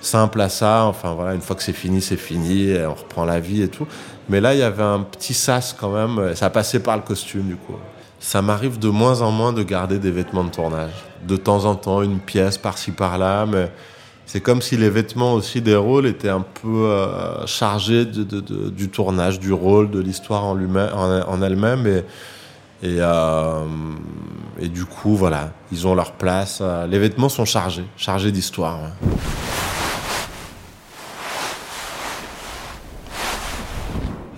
simple 0.00 0.40
à 0.40 0.48
ça. 0.48 0.84
Enfin, 0.84 1.12
voilà, 1.12 1.34
une 1.34 1.42
fois 1.42 1.54
que 1.54 1.62
c'est 1.62 1.74
fini, 1.74 2.00
c'est 2.00 2.16
fini. 2.16 2.74
On 2.86 2.94
reprend 2.94 3.26
la 3.26 3.40
vie 3.40 3.60
et 3.60 3.68
tout. 3.68 3.86
Mais 4.30 4.40
là, 4.40 4.54
il 4.54 4.60
y 4.60 4.62
avait 4.62 4.82
un 4.82 5.00
petit 5.00 5.34
sas 5.34 5.76
quand 5.78 5.90
même. 5.90 6.34
Ça 6.34 6.48
passait 6.48 6.80
par 6.80 6.96
le 6.96 7.02
costume, 7.02 7.42
du 7.42 7.56
coup. 7.56 7.74
Ça 8.20 8.40
m'arrive 8.40 8.78
de 8.78 8.88
moins 8.88 9.20
en 9.20 9.30
moins 9.30 9.52
de 9.52 9.62
garder 9.62 9.98
des 9.98 10.10
vêtements 10.10 10.44
de 10.44 10.50
tournage. 10.50 10.92
De 11.26 11.36
temps 11.36 11.66
en 11.66 11.74
temps, 11.74 12.02
une 12.02 12.18
pièce 12.18 12.56
par-ci 12.56 12.92
par-là, 12.92 13.44
mais 13.44 13.70
c'est 14.32 14.40
comme 14.40 14.62
si 14.62 14.76
les 14.76 14.90
vêtements 14.90 15.32
aussi 15.34 15.60
des 15.60 15.74
rôles 15.74 16.06
étaient 16.06 16.28
un 16.28 16.42
peu 16.62 16.84
euh, 16.84 17.44
chargés 17.48 18.04
du 18.06 18.88
tournage, 18.88 19.40
du 19.40 19.52
rôle, 19.52 19.90
de 19.90 19.98
l'histoire 19.98 20.44
en, 20.44 21.42
elle-même. 21.42 22.04
Euh, 22.84 23.64
et, 24.60 24.68
du 24.68 24.84
coup, 24.84 25.16
voilà, 25.16 25.52
ils 25.72 25.84
ont 25.88 25.96
leur 25.96 26.12
place. 26.12 26.62
Les 26.88 27.00
vêtements 27.00 27.28
sont 27.28 27.44
chargés, 27.44 27.82
chargés 27.96 28.30
d'histoire. 28.30 28.78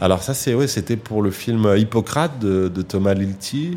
Alors 0.00 0.22
ça, 0.22 0.32
c'est 0.32 0.66
c'était 0.68 0.96
pour 0.96 1.20
le 1.20 1.30
film 1.30 1.70
Hippocrate 1.76 2.38
de, 2.38 2.68
de 2.68 2.80
Thomas 2.80 3.12
Lilti 3.12 3.76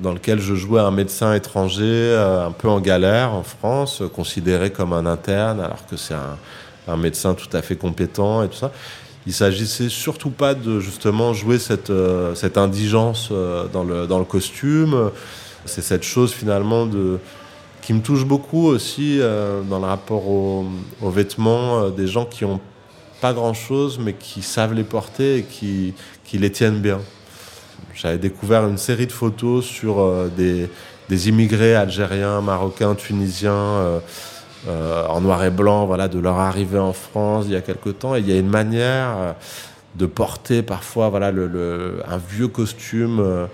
dans 0.00 0.12
lequel 0.12 0.40
je 0.40 0.54
jouais 0.54 0.80
un 0.80 0.90
médecin 0.90 1.34
étranger 1.34 1.84
euh, 1.84 2.46
un 2.46 2.52
peu 2.52 2.68
en 2.68 2.80
galère 2.80 3.32
en 3.32 3.42
France, 3.42 4.02
considéré 4.14 4.70
comme 4.70 4.92
un 4.92 5.06
interne, 5.06 5.60
alors 5.60 5.86
que 5.86 5.96
c'est 5.96 6.14
un, 6.14 6.96
médecin 6.96 7.34
tout 7.34 7.48
à 7.52 7.62
fait 7.62 7.76
compétent 7.76 8.44
et 8.44 8.48
tout 8.48 8.56
ça. 8.56 8.70
Il 9.26 9.32
s'agissait 9.32 9.88
surtout 9.88 10.30
pas 10.30 10.54
de 10.54 10.78
justement 10.78 11.34
jouer 11.34 11.58
cette, 11.58 11.90
euh, 11.90 12.36
cette 12.36 12.56
indigence 12.56 13.30
euh, 13.32 13.66
dans, 13.72 13.82
le, 13.82 14.06
dans 14.06 14.20
le 14.20 14.24
costume. 14.24 15.10
C'est 15.64 15.82
cette 15.82 16.04
chose 16.04 16.32
finalement 16.32 16.86
de, 16.86 17.18
qui 17.82 17.92
me 17.92 18.00
touche 18.00 18.24
beaucoup 18.24 18.66
aussi 18.66 19.18
dans 19.18 19.80
le 19.80 19.84
rapport 19.84 20.28
aux, 20.28 20.64
vêtements 21.02 21.90
des 21.90 22.06
gens 22.06 22.24
qui 22.24 22.44
ont 22.44 22.60
pas 23.20 23.32
grand 23.32 23.54
chose 23.54 23.98
mais 23.98 24.12
qui 24.12 24.42
savent 24.42 24.74
les 24.74 24.84
porter 24.84 25.38
et 25.38 25.42
qui, 25.42 25.92
qui 26.24 26.38
les 26.38 26.52
tiennent 26.52 26.80
bien. 26.80 27.00
J'avais 27.96 28.18
découvert 28.18 28.66
une 28.66 28.76
série 28.76 29.06
de 29.06 29.12
photos 29.12 29.64
sur 29.64 30.00
euh, 30.00 30.30
des, 30.36 30.68
des, 31.08 31.28
immigrés 31.30 31.74
algériens, 31.74 32.42
marocains, 32.42 32.94
tunisiens, 32.94 33.52
euh, 33.52 33.98
euh, 34.68 35.06
en 35.06 35.22
noir 35.22 35.42
et 35.44 35.50
blanc, 35.50 35.86
voilà, 35.86 36.06
de 36.06 36.18
leur 36.18 36.38
arrivée 36.38 36.78
en 36.78 36.92
France 36.92 37.46
il 37.48 37.52
y 37.52 37.56
a 37.56 37.62
quelque 37.62 37.88
temps. 37.88 38.14
Et 38.14 38.20
il 38.20 38.28
y 38.28 38.32
a 38.32 38.38
une 38.38 38.50
manière 38.50 39.34
de 39.94 40.04
porter 40.04 40.62
parfois 40.62 41.08
voilà, 41.08 41.30
le, 41.30 42.02
un 42.06 42.18
vieux 42.18 42.48
costume 42.48 43.48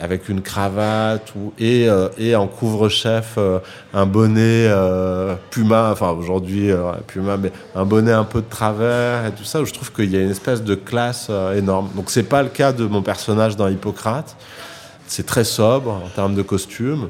avec 0.00 0.28
une 0.28 0.42
cravate 0.42 1.32
ou, 1.34 1.52
et, 1.58 1.88
euh, 1.88 2.08
et 2.18 2.36
en 2.36 2.46
couvre-chef 2.46 3.34
euh, 3.38 3.58
un 3.92 4.06
bonnet 4.06 4.66
euh, 4.68 5.34
Puma, 5.50 5.90
enfin 5.92 6.10
aujourd'hui 6.10 6.70
Puma, 7.06 7.36
mais 7.36 7.52
un 7.74 7.84
bonnet 7.84 8.12
un 8.12 8.24
peu 8.24 8.40
de 8.40 8.48
travers 8.48 9.26
et 9.26 9.32
tout 9.32 9.44
ça, 9.44 9.60
où 9.60 9.64
je 9.64 9.72
trouve 9.72 9.92
qu'il 9.92 10.10
y 10.10 10.16
a 10.16 10.20
une 10.20 10.30
espèce 10.30 10.62
de 10.62 10.74
classe 10.74 11.30
énorme. 11.56 11.90
Donc 11.94 12.10
c'est 12.10 12.22
pas 12.22 12.42
le 12.42 12.48
cas 12.48 12.72
de 12.72 12.84
mon 12.86 13.02
personnage 13.02 13.56
dans 13.56 13.68
Hippocrate. 13.68 14.36
C'est 15.06 15.26
très 15.26 15.44
sobre 15.44 15.90
en 15.90 16.08
termes 16.14 16.34
de 16.34 16.42
costume. 16.42 17.08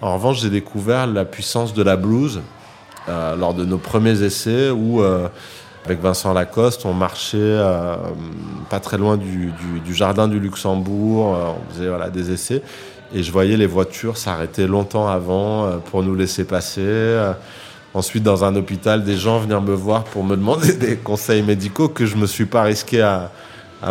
En 0.00 0.14
revanche, 0.14 0.40
j'ai 0.40 0.50
découvert 0.50 1.06
la 1.06 1.24
puissance 1.24 1.74
de 1.74 1.82
la 1.82 1.96
blouse 1.96 2.40
lors 3.08 3.54
de 3.54 3.64
nos 3.64 3.78
premiers 3.78 4.22
essais 4.22 4.70
où 4.70 5.02
avec 5.86 6.00
Vincent 6.00 6.32
Lacoste, 6.32 6.84
on 6.84 6.92
marchait 6.92 7.38
euh, 7.38 7.94
pas 8.68 8.80
très 8.80 8.98
loin 8.98 9.16
du, 9.16 9.52
jardin 9.92 10.26
du 10.26 10.40
Luxembourg, 10.40 11.36
euh, 11.36 11.52
on 11.52 11.72
faisait 11.72 11.88
voilà, 11.88 12.10
des 12.10 12.32
essais, 12.32 12.62
et 13.14 13.22
je 13.22 13.30
voyais 13.30 13.56
les 13.56 13.66
voitures 13.66 14.16
s'arrêter 14.16 14.66
longtemps 14.66 15.06
avant 15.06 15.64
euh, 15.64 15.76
pour 15.76 16.02
nous 16.02 16.16
laisser 16.16 16.44
passer. 16.44 17.16
ensuite, 17.94 18.24
dans 18.24 18.44
un 18.44 18.56
hôpital, 18.56 19.04
des 19.04 19.16
gens 19.16 19.38
venir 19.38 19.62
me 19.62 19.74
voir 19.74 20.02
pour 20.02 20.24
me 20.24 20.34
demander 20.34 20.72
des 20.86 20.96
conseils 20.96 21.42
médicaux 21.42 21.88
que 21.88 22.04
je 22.04 22.16
me 22.16 22.26
suis 22.26 22.46
pas 22.46 22.62
risqué 22.62 23.00
à, 23.00 23.30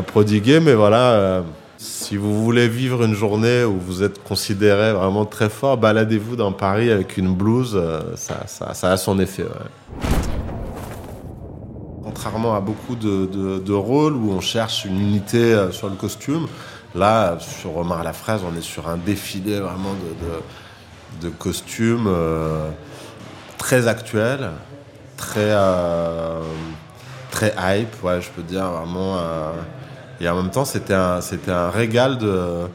prodiguer, 0.06 0.60
mais 0.60 0.74
voilà. 0.74 1.44
si 1.78 2.18
vous 2.18 2.44
voulez 2.44 2.68
vivre 2.68 3.06
une 3.06 3.14
journée 3.14 3.64
où 3.64 3.80
vous 3.80 4.04
êtes 4.04 4.22
considéré 4.22 4.92
vraiment 4.92 5.24
très 5.24 5.48
fort, 5.48 5.78
baladez-vous 5.78 6.36
dans 6.36 6.52
Paris 6.52 6.92
avec 6.92 7.16
une 7.16 7.34
blouse, 7.34 7.82
ça, 8.16 8.92
a 8.92 8.98
son 8.98 9.18
effet 9.20 9.46
contrairement 12.16 12.56
à 12.56 12.62
beaucoup 12.62 12.96
de, 12.96 13.74
rôles 13.74 14.16
où 14.16 14.32
on 14.32 14.40
cherche 14.40 14.86
une 14.86 15.02
unité 15.02 15.54
euh, 15.54 15.72
sur 15.72 15.90
le 15.90 15.96
costume, 15.96 16.48
là, 16.96 17.38
sur 17.40 17.76
Omar 17.76 18.06
la 18.06 18.14
fraise, 18.14 18.40
on 18.50 18.58
est 18.58 18.62
sur 18.62 18.88
un 18.88 18.96
défilé 18.96 19.60
vraiment 19.60 19.94
de, 21.22 21.30
costumes 21.30 22.08
euh, 22.08 22.70
très 23.58 23.90
actuels, 23.90 24.52
très, 25.18 25.52
euh, 25.52 26.40
très 27.32 27.54
hype, 27.60 28.02
ouais, 28.02 28.22
je 28.22 28.30
peux 28.30 28.44
dire 28.44 28.66
vraiment. 28.66 29.20
et 30.22 30.30
en 30.30 30.42
même 30.42 30.52
temps, 30.52 30.66
c'était 30.66 30.94
un, 30.94 31.20
un 31.50 31.70
régal 31.70 32.18
de 32.18 32.70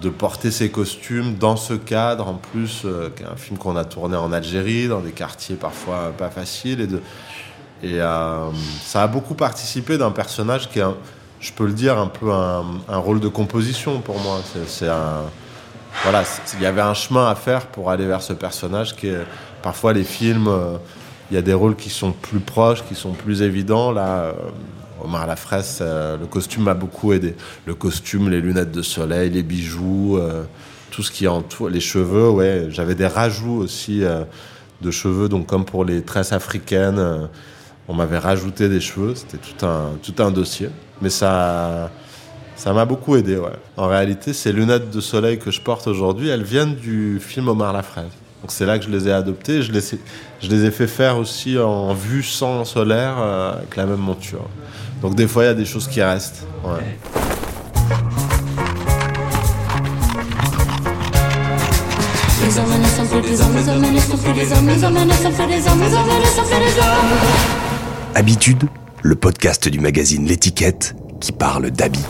de 0.00 0.08
porter 0.08 0.50
ces 0.50 0.68
costumes 0.68 1.36
dans 1.36 1.54
ce 1.54 1.74
cadre 1.74 2.26
en 2.26 2.34
plus, 2.34 2.84
qui 3.14 3.22
est 3.22 3.26
un 3.26 3.36
film 3.36 3.56
qu'on 3.56 3.76
a 3.76 3.84
tourné 3.84 4.16
en 4.16 4.32
Algérie, 4.32 4.88
dans 4.88 4.98
des 4.98 5.12
quartiers 5.12 5.54
parfois 5.54 6.12
pas 6.18 6.28
faciles, 6.28 6.80
et 6.80 6.88
de, 6.88 7.00
et 7.82 8.00
euh, 8.00 8.50
ça 8.84 9.02
a 9.02 9.06
beaucoup 9.08 9.34
participé 9.34 9.98
d'un 9.98 10.12
personnage 10.12 10.70
qui 10.70 10.78
est, 10.78 10.84
je 11.40 11.52
peux 11.52 11.66
le 11.66 11.72
dire, 11.72 11.98
un 11.98 12.06
peu 12.06 12.30
un, 12.30 12.96
rôle 12.98 13.18
de 13.18 13.28
composition 13.28 14.00
pour 14.00 14.20
moi. 14.20 14.40
C'est. 14.66 14.88
Voilà, 16.04 16.22
il 16.54 16.62
y 16.62 16.66
avait 16.66 16.80
un 16.80 16.94
chemin 16.94 17.28
à 17.28 17.34
faire 17.34 17.66
pour 17.66 17.90
aller 17.90 18.06
vers 18.06 18.22
ce 18.22 18.32
personnage 18.32 18.96
qui 18.96 19.08
est. 19.08 19.26
Parfois, 19.62 19.92
les 19.92 20.04
films, 20.04 20.48
euh, 20.48 20.76
il 21.30 21.34
y 21.34 21.38
a 21.38 21.42
des 21.42 21.52
rôles 21.52 21.76
qui 21.76 21.90
sont 21.90 22.12
plus 22.12 22.40
proches, 22.40 22.82
qui 22.84 22.94
sont 22.94 23.12
plus 23.12 23.42
évidents. 23.42 23.92
Là, 23.92 24.22
euh, 24.22 24.32
Omar 25.04 25.26
La 25.26 25.36
Fraisse, 25.36 25.82
le 25.82 26.24
costume 26.26 26.62
m'a 26.62 26.74
beaucoup 26.74 27.12
aidé. 27.12 27.34
Le 27.66 27.74
costume, 27.74 28.30
les 28.30 28.40
lunettes 28.40 28.70
de 28.70 28.82
soleil, 28.82 29.30
les 29.30 29.42
bijoux, 29.42 30.20
tout 30.92 31.02
ce 31.02 31.10
qui 31.10 31.26
entoure, 31.26 31.68
les 31.68 31.80
cheveux, 31.80 32.30
ouais. 32.30 32.68
J'avais 32.70 32.94
des 32.94 33.08
rajouts 33.08 33.56
aussi 33.56 34.02
de 34.80 34.90
cheveux, 34.92 35.28
donc 35.28 35.48
comme 35.48 35.64
pour 35.64 35.84
les 35.84 36.02
tresses 36.02 36.32
africaines 36.32 37.28
on 37.88 37.94
m'avait 37.94 38.18
rajouté 38.18 38.68
des 38.68 38.80
cheveux, 38.80 39.14
c'était 39.14 39.38
tout 39.38 39.66
un, 39.66 39.92
tout 40.02 40.22
un 40.22 40.30
dossier. 40.30 40.70
Mais 41.00 41.10
ça 41.10 41.90
ça 42.54 42.72
m'a 42.72 42.84
beaucoup 42.84 43.16
aidé, 43.16 43.36
ouais. 43.36 43.50
En 43.76 43.88
réalité, 43.88 44.32
ces 44.32 44.52
lunettes 44.52 44.90
de 44.90 45.00
soleil 45.00 45.38
que 45.38 45.50
je 45.50 45.60
porte 45.60 45.88
aujourd'hui, 45.88 46.28
elles 46.28 46.44
viennent 46.44 46.76
du 46.76 47.18
film 47.20 47.48
Omar 47.48 47.72
la 47.72 47.82
fraise. 47.82 48.12
Donc 48.40 48.52
c'est 48.52 48.66
là 48.66 48.78
que 48.78 48.84
je 48.84 48.90
les 48.90 49.08
ai 49.08 49.12
adoptées. 49.12 49.62
Je 49.62 49.72
les, 49.72 49.80
je 49.80 50.48
les 50.48 50.64
ai 50.64 50.70
fait 50.70 50.86
faire 50.86 51.18
aussi 51.18 51.58
en 51.58 51.92
vue 51.92 52.22
sans 52.22 52.64
solaire 52.64 53.16
euh, 53.18 53.54
avec 53.54 53.74
la 53.76 53.86
même 53.86 53.98
monture. 54.00 54.44
Donc 55.00 55.14
des 55.16 55.26
fois, 55.26 55.44
il 55.44 55.46
y 55.46 55.50
a 55.50 55.54
des 55.54 55.64
choses 55.64 55.88
qui 55.88 56.02
restent. 56.02 56.46
Ouais. 56.64 56.98
Habitude, 68.14 68.64
le 69.02 69.16
podcast 69.16 69.68
du 69.68 69.80
magazine 69.80 70.26
L'étiquette 70.26 70.94
qui 71.18 71.32
parle 71.32 71.70
d'habits. 71.70 72.04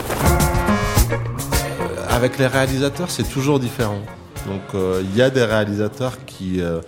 Euh, 1.12 2.06
avec 2.10 2.38
les 2.38 2.48
réalisateurs, 2.48 3.08
c'est 3.08 3.28
toujours 3.28 3.60
différent. 3.60 4.00
Donc 4.48 4.62
euh, 4.74 5.00
il 5.04 5.16
y 5.16 5.22
a 5.22 5.30
des 5.30 5.44
réalisateurs 5.44 6.24
qui, 6.26 6.60
euh, 6.60 6.80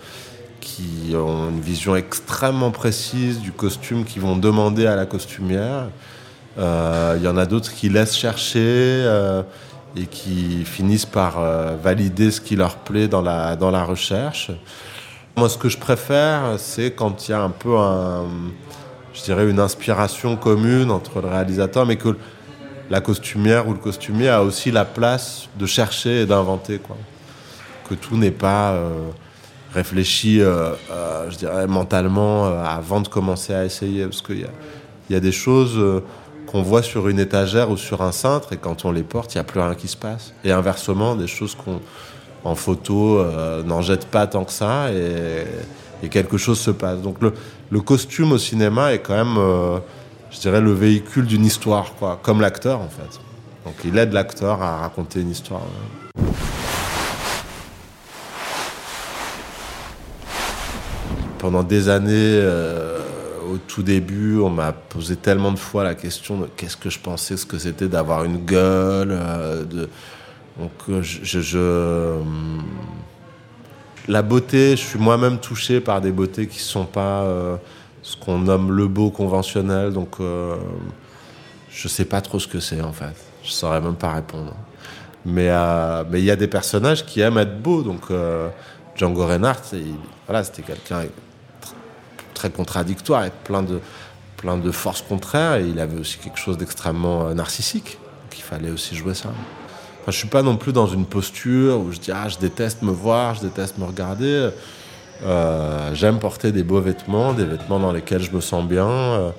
qui 0.59 1.13
ont 1.15 1.49
une 1.49 1.61
vision 1.61 1.95
extrêmement 1.95 2.71
précise 2.71 3.39
du 3.39 3.53
costume, 3.53 4.03
qui 4.03 4.19
vont 4.19 4.35
demander 4.35 4.85
à 4.85 4.97
la 4.97 5.05
costumière. 5.05 5.89
Il 6.57 7.23
y 7.23 7.27
en 7.27 7.37
a 7.37 7.45
d'autres 7.45 7.73
qui 7.73 7.87
laissent 7.87 8.17
chercher 8.17 9.05
et 9.95 10.05
qui 10.07 10.63
finissent 10.65 11.05
par 11.05 11.41
valider 11.81 12.31
ce 12.31 12.39
qui 12.39 12.55
leur 12.55 12.77
plaît 12.77 13.07
dans 13.07 13.21
la, 13.21 13.55
dans 13.55 13.71
la 13.71 13.83
recherche. 13.83 14.51
Moi, 15.37 15.49
ce 15.49 15.57
que 15.57 15.67
je 15.67 15.77
préfère, 15.77 16.55
c'est 16.57 16.91
quand 16.91 17.27
il 17.27 17.31
y 17.31 17.33
a 17.33 17.41
un 17.41 17.49
peu 17.49 17.77
un, 17.77 18.23
je 19.15 19.23
dirais, 19.23 19.49
une 19.49 19.59
inspiration 19.59 20.35
commune 20.35 20.91
entre 20.91 21.21
le 21.21 21.27
réalisateur, 21.27 21.85
mais 21.85 21.95
que 21.95 22.15
la 22.89 23.01
costumière 23.01 23.67
ou 23.67 23.73
le 23.73 23.79
costumier 23.79 24.29
a 24.29 24.43
aussi 24.43 24.71
la 24.71 24.85
place 24.85 25.47
de 25.57 25.65
chercher 25.65 26.21
et 26.21 26.25
d'inventer. 26.25 26.77
Quoi. 26.77 26.97
Que 27.89 27.95
tout 27.95 28.17
n'est 28.17 28.31
pas 28.31 28.73
euh, 28.73 29.09
réfléchi, 29.73 30.41
euh, 30.41 30.73
euh, 30.91 31.29
je 31.29 31.37
dirais, 31.37 31.65
mentalement 31.67 32.45
avant 32.45 33.01
de 33.01 33.07
commencer 33.07 33.53
à 33.53 33.65
essayer. 33.65 34.03
Parce 34.03 34.21
qu'il 34.21 34.45
y 35.09 35.15
a, 35.15 35.19
des 35.19 35.31
choses 35.31 35.79
qu'on 36.45 36.61
voit 36.61 36.83
sur 36.83 37.07
une 37.07 37.19
étagère 37.19 37.71
ou 37.71 37.77
sur 37.77 38.01
un 38.01 38.11
cintre, 38.11 38.53
et 38.53 38.57
quand 38.57 38.85
on 38.85 38.91
les 38.91 39.03
porte, 39.03 39.33
il 39.33 39.37
n'y 39.37 39.41
a 39.41 39.45
plus 39.45 39.59
rien 39.59 39.75
qui 39.75 39.87
se 39.87 39.97
passe. 39.97 40.33
Et 40.43 40.51
inversement, 40.51 41.15
des 41.15 41.27
choses 41.27 41.55
qu'on 41.55 41.79
en 42.43 42.55
photo 42.55 43.23
n'en 43.63 43.81
jette 43.81 44.05
pas 44.05 44.27
tant 44.27 44.43
que 44.43 44.51
ça, 44.51 44.91
et, 44.91 45.45
et 46.03 46.09
quelque 46.09 46.37
chose 46.37 46.59
se 46.59 46.71
passe. 46.71 47.01
Donc 47.01 47.21
le, 47.21 47.33
le 47.71 47.81
costume 47.81 48.31
au 48.31 48.37
cinéma 48.37 48.93
est 48.93 48.99
quand 48.99 49.15
même, 49.15 49.37
euh, 49.37 49.79
je 50.31 50.39
dirais, 50.39 50.61
le 50.61 50.71
véhicule 50.71 51.25
d'une 51.25 51.45
histoire, 51.45 51.93
quoi, 51.95 52.19
comme 52.21 52.41
l'acteur 52.41 52.79
en 52.79 52.89
fait. 52.89 53.19
Donc 53.65 53.75
il 53.83 53.97
aide 53.97 54.13
l'acteur 54.13 54.61
à 54.61 54.77
raconter 54.77 55.21
une 55.21 55.31
histoire. 55.31 55.61
Pendant 61.39 61.63
des 61.63 61.89
années, 61.89 62.11
euh, 62.13 62.99
au 63.51 63.57
tout 63.57 63.83
début, 63.83 64.39
on 64.39 64.49
m'a 64.49 64.71
posé 64.71 65.15
tellement 65.15 65.51
de 65.51 65.59
fois 65.59 65.83
la 65.83 65.95
question 65.95 66.39
de 66.39 66.47
qu'est-ce 66.55 66.77
que 66.77 66.89
je 66.89 66.99
pensais 66.99 67.37
ce 67.37 67.45
que 67.45 67.57
c'était 67.57 67.87
d'avoir 67.87 68.23
une 68.23 68.37
gueule. 68.37 69.09
Euh. 69.11 69.63
Donc 70.59 71.01
je 71.01 71.39
la 74.07 74.21
beauté, 74.21 74.71
je 74.71 74.83
suis 74.83 74.99
moi-même 74.99 75.39
touché 75.39 75.79
par 75.79 76.01
des 76.01 76.11
beautés 76.11 76.47
qui 76.47 76.57
ne 76.57 76.63
sont 76.63 76.85
pas 76.85 77.23
euh, 77.23 77.57
ce 78.01 78.15
qu'on 78.15 78.39
nomme 78.39 78.71
le 78.71 78.87
beau 78.87 79.09
conventionnel. 79.09 79.93
Donc, 79.93 80.19
euh, 80.19 80.55
je 81.69 81.87
ne 81.87 81.89
sais 81.89 82.05
pas 82.05 82.21
trop 82.21 82.39
ce 82.39 82.47
que 82.47 82.59
c'est 82.59 82.81
en 82.81 82.93
fait. 82.93 83.15
Je 83.43 83.49
ne 83.49 83.53
saurais 83.53 83.81
même 83.81 83.95
pas 83.95 84.13
répondre. 84.13 84.53
Mais 85.25 85.49
euh, 85.49 86.03
mais 86.09 86.19
il 86.19 86.25
y 86.25 86.31
a 86.31 86.35
des 86.35 86.47
personnages 86.47 87.05
qui 87.05 87.21
aiment 87.21 87.39
être 87.39 87.59
beaux. 87.59 87.81
Donc, 87.81 88.03
Django 88.95 89.25
Reinhardt, 89.25 89.75
voilà, 90.27 90.43
c'était 90.43 90.61
quelqu'un 90.61 91.05
très 92.33 92.49
contradictoire, 92.49 93.21
avec 93.21 93.33
plein 93.43 93.63
de, 93.63 93.79
plein 94.37 94.57
de 94.57 94.71
forces 94.71 95.01
contraires. 95.01 95.55
Et 95.55 95.67
il 95.67 95.79
avait 95.79 95.99
aussi 95.99 96.19
quelque 96.19 96.39
chose 96.39 96.57
d'extrêmement 96.57 97.33
narcissique. 97.33 97.97
Donc, 98.23 98.37
il 98.37 98.43
fallait 98.43 98.71
aussi 98.71 98.95
jouer 98.95 99.15
ça. 99.15 99.31
Je 100.07 100.11
je 100.11 100.17
suis 100.17 100.27
pas 100.27 100.43
non 100.43 100.55
plus 100.55 100.71
dans 100.71 100.85
une 100.85 101.05
posture 101.05 101.79
où 101.79 101.91
je 101.91 101.99
dis 101.99 102.11
ah 102.11 102.29
je 102.29 102.37
déteste 102.37 102.83
me 102.83 102.91
voir, 102.91 103.35
je 103.35 103.41
déteste 103.41 103.77
me 103.79 103.85
regarder. 103.85 104.49
Euh, 105.23 105.95
j'aime 105.95 106.19
porter 106.19 106.51
des 106.51 106.63
beaux 106.63 106.81
vêtements, 106.81 107.33
des 107.33 107.45
vêtements 107.45 107.79
dans 107.79 107.91
lesquels 107.91 108.21
je 108.21 108.31
me 108.31 108.41
sens 108.41 108.63
bien. 108.65 108.87
Euh, 108.87 109.29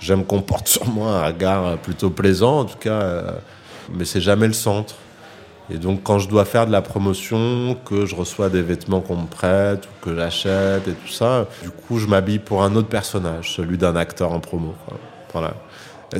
j'aime 0.00 0.24
qu'on 0.24 0.40
porte 0.40 0.68
sur 0.76 0.86
moi 0.86 1.10
un 1.10 1.26
regard 1.26 1.76
plutôt 1.78 2.10
plaisant, 2.10 2.60
en 2.60 2.64
tout 2.64 2.78
cas, 2.78 3.02
euh, 3.02 3.32
mais 3.92 4.04
c'est 4.04 4.20
jamais 4.20 4.46
le 4.46 4.54
centre. 4.54 4.94
Et 5.70 5.78
donc, 5.78 6.02
quand 6.02 6.18
je 6.18 6.28
dois 6.28 6.44
faire 6.44 6.66
de 6.66 6.72
la 6.72 6.82
promotion, 6.82 7.76
que 7.86 8.04
je 8.04 8.14
reçois 8.14 8.50
des 8.50 8.60
vêtements 8.60 9.00
qu'on 9.00 9.16
me 9.16 9.26
prête 9.26 9.86
ou 9.86 10.04
que 10.04 10.14
j'achète 10.14 10.86
et 10.88 10.92
tout 10.92 11.12
ça, 11.12 11.48
du 11.62 11.70
coup, 11.70 11.98
je 11.98 12.06
m'habille 12.06 12.38
pour 12.38 12.62
un 12.62 12.76
autre 12.76 12.88
personnage, 12.88 13.54
celui 13.54 13.78
d'un 13.78 13.96
acteur 13.96 14.32
en 14.32 14.40
promo. 14.40 14.74
Voilà. 15.32 15.54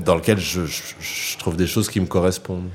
Dans 0.03 0.15
lequel 0.15 0.39
je 0.41 1.39
trouve 1.39 1.57
des 1.57 1.67
choses 1.67 1.91
qui 1.91 2.01
me 2.01 2.07
correspondent. 2.07 2.71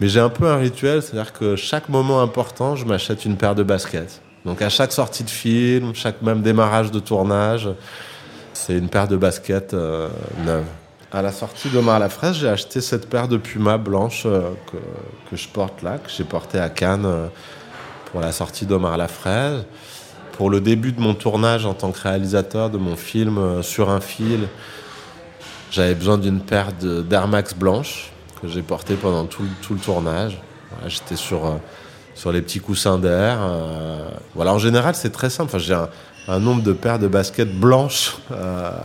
Mais 0.00 0.08
j'ai 0.08 0.20
un 0.20 0.28
peu 0.28 0.46
un 0.46 0.56
rituel, 0.56 1.02
c'est-à-dire 1.02 1.32
que 1.32 1.56
chaque 1.56 1.88
moment 1.88 2.20
important, 2.20 2.76
je 2.76 2.84
m'achète 2.84 3.24
une 3.24 3.36
paire 3.36 3.54
de 3.54 3.62
baskets. 3.62 4.20
Donc 4.44 4.60
à 4.60 4.68
chaque 4.68 4.92
sortie 4.92 5.24
de 5.24 5.30
film, 5.30 5.94
chaque 5.94 6.20
même 6.22 6.42
démarrage 6.42 6.90
de 6.90 6.98
tournage, 6.98 7.68
c'est 8.52 8.76
une 8.76 8.88
paire 8.88 9.08
de 9.08 9.16
baskets 9.16 9.74
euh, 9.74 10.08
neuves. 10.44 10.64
À 11.12 11.22
la 11.22 11.30
sortie 11.30 11.68
d'Omar 11.68 12.00
la 12.00 12.08
fraise, 12.08 12.34
j'ai 12.34 12.48
acheté 12.48 12.80
cette 12.80 13.08
paire 13.08 13.28
de 13.28 13.36
Puma 13.36 13.78
blanche 13.78 14.24
euh, 14.26 14.50
que, 14.70 14.76
que, 15.30 15.36
je 15.36 15.46
porte 15.48 15.82
là, 15.82 15.98
que 15.98 16.10
j'ai 16.10 16.24
porté 16.24 16.58
à 16.58 16.68
Cannes 16.68 17.06
euh, 17.06 17.28
pour 18.10 18.20
la 18.20 18.32
sortie 18.32 18.66
d'Omar 18.66 18.96
la 18.96 19.06
fraise. 19.06 19.64
Pour 20.32 20.50
le 20.50 20.60
début 20.60 20.90
de 20.90 21.00
mon 21.00 21.14
tournage 21.14 21.66
en 21.66 21.74
tant 21.74 21.92
que 21.92 22.00
réalisateur 22.00 22.68
de 22.68 22.78
mon 22.78 22.96
film 22.96 23.38
euh, 23.38 23.62
Sur 23.62 23.90
un 23.90 24.00
fil, 24.00 24.48
j'avais 25.70 25.94
besoin 25.94 26.18
d'une 26.18 26.40
paire 26.40 26.72
d'Air 26.72 27.28
Max 27.28 27.54
blanche 27.54 28.10
que 28.40 28.48
j'ai 28.48 28.62
portée 28.62 28.94
pendant 28.94 29.26
tout, 29.26 29.44
tout, 29.62 29.74
le 29.74 29.80
tournage. 29.80 30.40
Voilà, 30.70 30.88
J'étais 30.88 31.16
sur, 31.16 31.58
sur 32.14 32.32
les 32.32 32.42
petits 32.42 32.60
coussins 32.60 32.98
d'air. 32.98 33.38
voilà, 34.34 34.52
en 34.52 34.58
général, 34.58 34.94
c'est 34.94 35.10
très 35.10 35.30
simple. 35.30 35.50
Enfin, 35.54 35.58
j'ai 35.58 35.76
un, 36.28 36.38
nombre 36.38 36.62
de 36.62 36.72
paires 36.72 36.98
de 36.98 37.08
baskets 37.08 37.54
blanches 37.54 38.16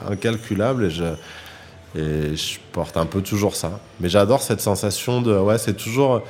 incalculable 0.09 0.85
et 0.85 0.89
je 0.89 1.05
et 1.95 2.35
je 2.35 2.59
porte 2.71 2.97
un 2.97 3.05
peu 3.05 3.21
toujours 3.21 3.55
ça. 3.55 3.79
Mais 3.99 4.09
j'adore 4.09 4.41
cette 4.41 4.61
sensation 4.61 5.21
de. 5.21 5.35
Ouais, 5.37 5.57
c'est 5.57 5.73
toujours 5.75 6.21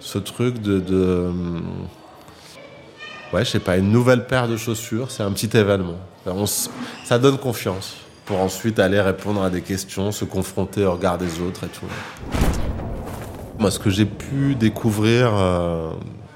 ce 0.00 0.18
truc 0.18 0.60
de. 0.60 0.78
de 0.78 1.30
ouais, 3.32 3.44
je 3.44 3.50
sais 3.50 3.60
pas, 3.60 3.76
une 3.76 3.90
nouvelle 3.90 4.26
paire 4.26 4.48
de 4.48 4.56
chaussures, 4.56 5.10
c'est 5.10 5.22
un 5.22 5.32
petit 5.32 5.56
événement. 5.56 5.98
On, 6.26 6.46
ça 6.46 7.18
donne 7.18 7.38
confiance 7.38 7.96
ensuite 8.40 8.78
aller 8.78 9.00
répondre 9.00 9.42
à 9.42 9.50
des 9.50 9.62
questions, 9.62 10.12
se 10.12 10.24
confronter 10.24 10.84
au 10.84 10.92
regard 10.92 11.18
des 11.18 11.40
autres 11.40 11.64
et 11.64 11.68
tout. 11.68 11.86
Moi, 13.58 13.70
ce 13.70 13.78
que 13.78 13.90
j'ai 13.90 14.06
pu 14.06 14.54
découvrir 14.54 15.30
euh, 15.34 15.90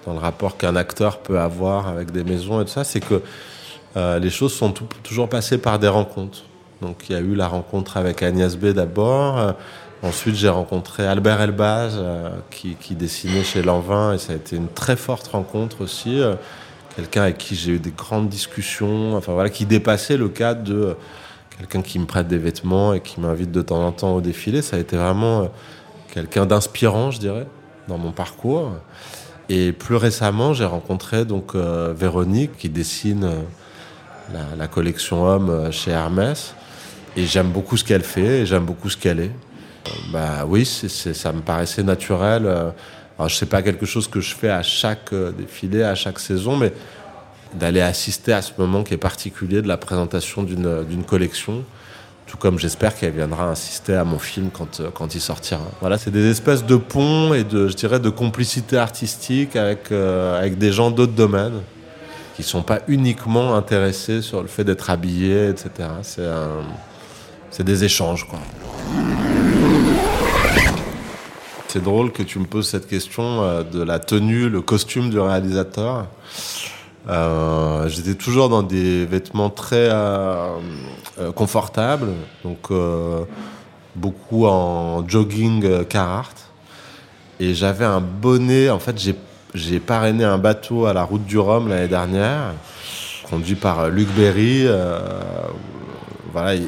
dans 0.04 0.12
le 0.12 0.18
rapport 0.18 0.56
qu'un 0.56 0.76
acteur 0.76 1.18
peut 1.18 1.38
avoir 1.38 1.88
avec 1.88 2.10
des 2.12 2.24
maisons 2.24 2.60
et 2.60 2.64
tout 2.64 2.70
ça, 2.70 2.84
c'est 2.84 3.00
que 3.00 3.22
euh, 3.96 4.18
les 4.18 4.30
choses 4.30 4.52
sont 4.52 4.72
toujours 5.02 5.28
passées 5.28 5.58
par 5.58 5.78
des 5.78 5.88
rencontres. 5.88 6.44
Donc 6.82 7.08
il 7.08 7.14
y 7.14 7.18
a 7.18 7.20
eu 7.20 7.34
la 7.34 7.48
rencontre 7.48 7.96
avec 7.96 8.22
Agnès 8.22 8.56
B 8.56 8.66
d'abord. 8.66 9.38
Euh, 9.38 9.52
ensuite 10.02 10.36
j'ai 10.36 10.50
rencontré 10.50 11.06
Albert 11.06 11.40
Elbaz 11.40 11.98
qui, 12.50 12.76
qui, 12.78 12.94
dessinait 12.94 13.42
chez 13.42 13.62
Lanvin 13.62 14.12
et 14.12 14.18
ça 14.18 14.34
a 14.34 14.36
été 14.36 14.54
une 14.54 14.68
très 14.68 14.94
forte 14.94 15.26
rencontre 15.28 15.80
aussi. 15.80 16.20
Quelqu'un 16.94 17.22
avec 17.22 17.38
qui 17.38 17.54
j'ai 17.56 17.72
eu 17.72 17.78
des 17.78 17.90
grandes 17.90 18.28
discussions, 18.28 19.16
enfin 19.16 19.32
voilà, 19.32 19.50
qui 19.50 19.66
dépassait 19.66 20.16
le 20.16 20.28
cadre 20.28 20.62
de 20.62 20.96
quelqu'un 21.58 21.82
qui 21.82 21.98
me 21.98 22.06
prête 22.06 22.28
des 22.28 22.38
vêtements 22.38 22.94
et 22.94 23.00
qui 23.00 23.20
m'invite 23.20 23.52
de 23.52 23.62
temps 23.62 23.86
en 23.86 23.92
temps 23.92 24.14
au 24.14 24.20
défilé. 24.20 24.62
Ça 24.62 24.76
a 24.76 24.78
été 24.78 24.96
vraiment 24.96 25.50
quelqu'un 26.12 26.46
d'inspirant, 26.46 27.10
je 27.10 27.18
dirais, 27.18 27.46
dans 27.88 27.98
mon 27.98 28.12
parcours. 28.12 28.72
Et 29.48 29.72
plus 29.72 29.96
récemment, 29.96 30.54
j'ai 30.54 30.64
rencontré 30.64 31.24
donc 31.24 31.54
Véronique 31.54 32.56
qui 32.56 32.68
dessine 32.68 33.30
la, 34.32 34.40
la, 34.58 34.66
collection 34.66 35.24
Homme 35.24 35.70
chez 35.70 35.92
Hermès 35.92 36.54
et 37.16 37.24
j'aime 37.24 37.48
beaucoup 37.48 37.76
ce 37.76 37.84
qu'elle 37.84 38.02
fait, 38.02 38.40
et 38.40 38.46
j'aime 38.46 38.64
beaucoup 38.64 38.90
ce 38.90 38.96
qu'elle 38.96 39.20
est. 39.20 39.30
Euh, 39.32 39.90
bah 40.12 40.44
oui, 40.46 40.66
ça 40.66 41.32
me 41.32 41.40
paraissait 41.40 41.82
naturel. 41.82 42.44
Euh, 42.44 42.70
alors, 43.18 43.30
je 43.30 43.36
sais 43.36 43.46
pas 43.46 43.62
quelque 43.62 43.86
chose 43.86 44.06
que 44.06 44.20
je 44.20 44.34
fais 44.34 44.50
à 44.50 44.62
chaque 44.62 45.12
euh, 45.14 45.32
défilé, 45.32 45.82
à 45.82 45.94
chaque 45.94 46.18
saison, 46.18 46.56
mais 46.56 46.72
d'aller 47.54 47.80
assister 47.80 48.32
à 48.32 48.42
ce 48.42 48.52
moment 48.58 48.82
qui 48.82 48.94
est 48.94 48.98
particulier 48.98 49.62
de 49.62 49.68
la 49.68 49.76
présentation 49.76 50.42
d'une, 50.42 51.04
collection, 51.06 51.64
tout 52.26 52.36
comme 52.36 52.58
j'espère 52.58 52.94
qu'elle 52.96 53.12
viendra 53.12 53.50
assister 53.50 53.94
à 53.94 54.04
mon 54.04 54.18
film 54.18 54.50
quand, 54.52 54.82
quand 54.92 55.14
il 55.14 55.20
sortira. 55.20 55.62
Voilà, 55.80 55.98
c'est 55.98 56.10
des 56.10 56.30
espèces 56.30 56.64
de 56.64 56.76
ponts 56.76 57.34
et 57.34 57.44
de, 57.44 57.68
je 57.68 57.74
dirais, 57.74 58.00
de 58.00 58.10
complicité 58.10 58.76
artistique 58.76 59.56
avec, 59.56 59.92
avec 59.92 60.58
des 60.58 60.72
gens 60.72 60.90
d'autres 60.90 61.14
domaines 61.14 61.60
qui 62.36 62.42
sont 62.42 62.62
pas 62.62 62.80
uniquement 62.88 63.54
intéressés 63.54 64.20
sur 64.20 64.42
le 64.42 64.48
fait 64.48 64.64
d'être 64.64 64.90
habillés, 64.90 65.48
etc. 65.48 65.88
C'est 67.50 67.64
des 67.64 67.84
échanges, 67.84 68.26
quoi. 68.28 68.40
C'est 71.68 71.82
drôle 71.82 72.12
que 72.12 72.22
tu 72.22 72.38
me 72.38 72.46
poses 72.46 72.68
cette 72.68 72.86
question 72.86 73.42
euh, 73.42 73.62
de 73.62 73.82
la 73.82 73.98
tenue, 73.98 74.48
le 74.48 74.62
costume 74.62 75.10
du 75.10 75.18
réalisateur. 75.18 76.06
Euh, 77.08 77.88
J'étais 77.88 78.14
toujours 78.14 78.48
dans 78.48 78.62
des 78.62 79.06
vêtements 79.06 79.50
très 79.50 79.88
euh, 79.90 80.56
euh 81.18 81.32
confortables, 81.32 82.08
donc 82.44 82.70
beaucoup 83.94 84.46
en 84.46 85.06
jogging 85.08 85.84
Carhartt. 85.84 86.50
Et 87.38 87.54
j'avais 87.54 87.84
un 87.84 88.00
bonnet. 88.00 88.70
En 88.70 88.78
fait, 88.78 89.00
j'ai 89.54 89.80
parrainé 89.80 90.24
un 90.24 90.38
bateau 90.38 90.86
à 90.86 90.92
la 90.92 91.04
route 91.04 91.24
du 91.24 91.38
Rhum 91.38 91.68
l'année 91.68 91.88
dernière, 91.88 92.54
conduit 93.28 93.54
par 93.54 93.88
Luc 93.88 94.08
Berry 94.14 94.66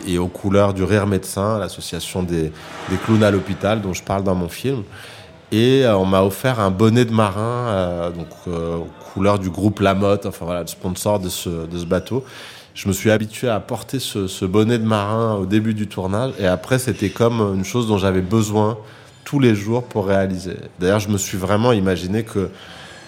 et, 0.06 0.18
aux 0.18 0.28
couleurs 0.28 0.74
du 0.74 0.84
Rire 0.84 1.06
Médecin, 1.06 1.58
l'association 1.58 2.22
des, 2.22 2.52
des, 2.88 2.96
clowns 3.04 3.22
à 3.22 3.30
l'hôpital 3.30 3.80
dont 3.80 3.92
je 3.92 4.02
parle 4.02 4.24
dans 4.24 4.34
mon 4.34 4.48
film. 4.48 4.82
Et 5.50 5.84
euh, 5.84 5.96
on 5.96 6.04
m'a 6.04 6.22
offert 6.22 6.60
un 6.60 6.70
bonnet 6.70 7.04
de 7.04 7.12
marin, 7.12 7.68
euh, 7.68 8.10
donc 8.10 8.28
euh, 8.48 8.76
aux 8.76 8.88
couleurs 9.12 9.38
du 9.38 9.48
groupe 9.48 9.80
Lamotte, 9.80 10.26
enfin 10.26 10.44
voilà, 10.44 10.60
le 10.60 10.66
sponsor 10.66 11.20
de 11.20 11.30
ce, 11.30 11.48
de 11.66 11.78
ce 11.78 11.86
bateau. 11.86 12.24
Je 12.74 12.86
me 12.86 12.92
suis 12.92 13.10
habitué 13.10 13.48
à 13.48 13.58
porter 13.58 13.98
ce, 13.98 14.26
ce, 14.26 14.44
bonnet 14.44 14.78
de 14.78 14.84
marin 14.84 15.34
au 15.34 15.46
début 15.46 15.72
du 15.72 15.88
tournage, 15.88 16.32
et 16.38 16.46
après 16.46 16.78
c'était 16.78 17.08
comme 17.08 17.40
une 17.54 17.64
chose 17.64 17.88
dont 17.88 17.96
j'avais 17.96 18.20
besoin 18.20 18.78
tous 19.24 19.40
les 19.40 19.54
jours 19.54 19.84
pour 19.84 20.06
réaliser. 20.06 20.56
D'ailleurs, 20.78 21.00
je 21.00 21.08
me 21.08 21.18
suis 21.18 21.38
vraiment 21.38 21.72
imaginé 21.72 22.24
que 22.24 22.50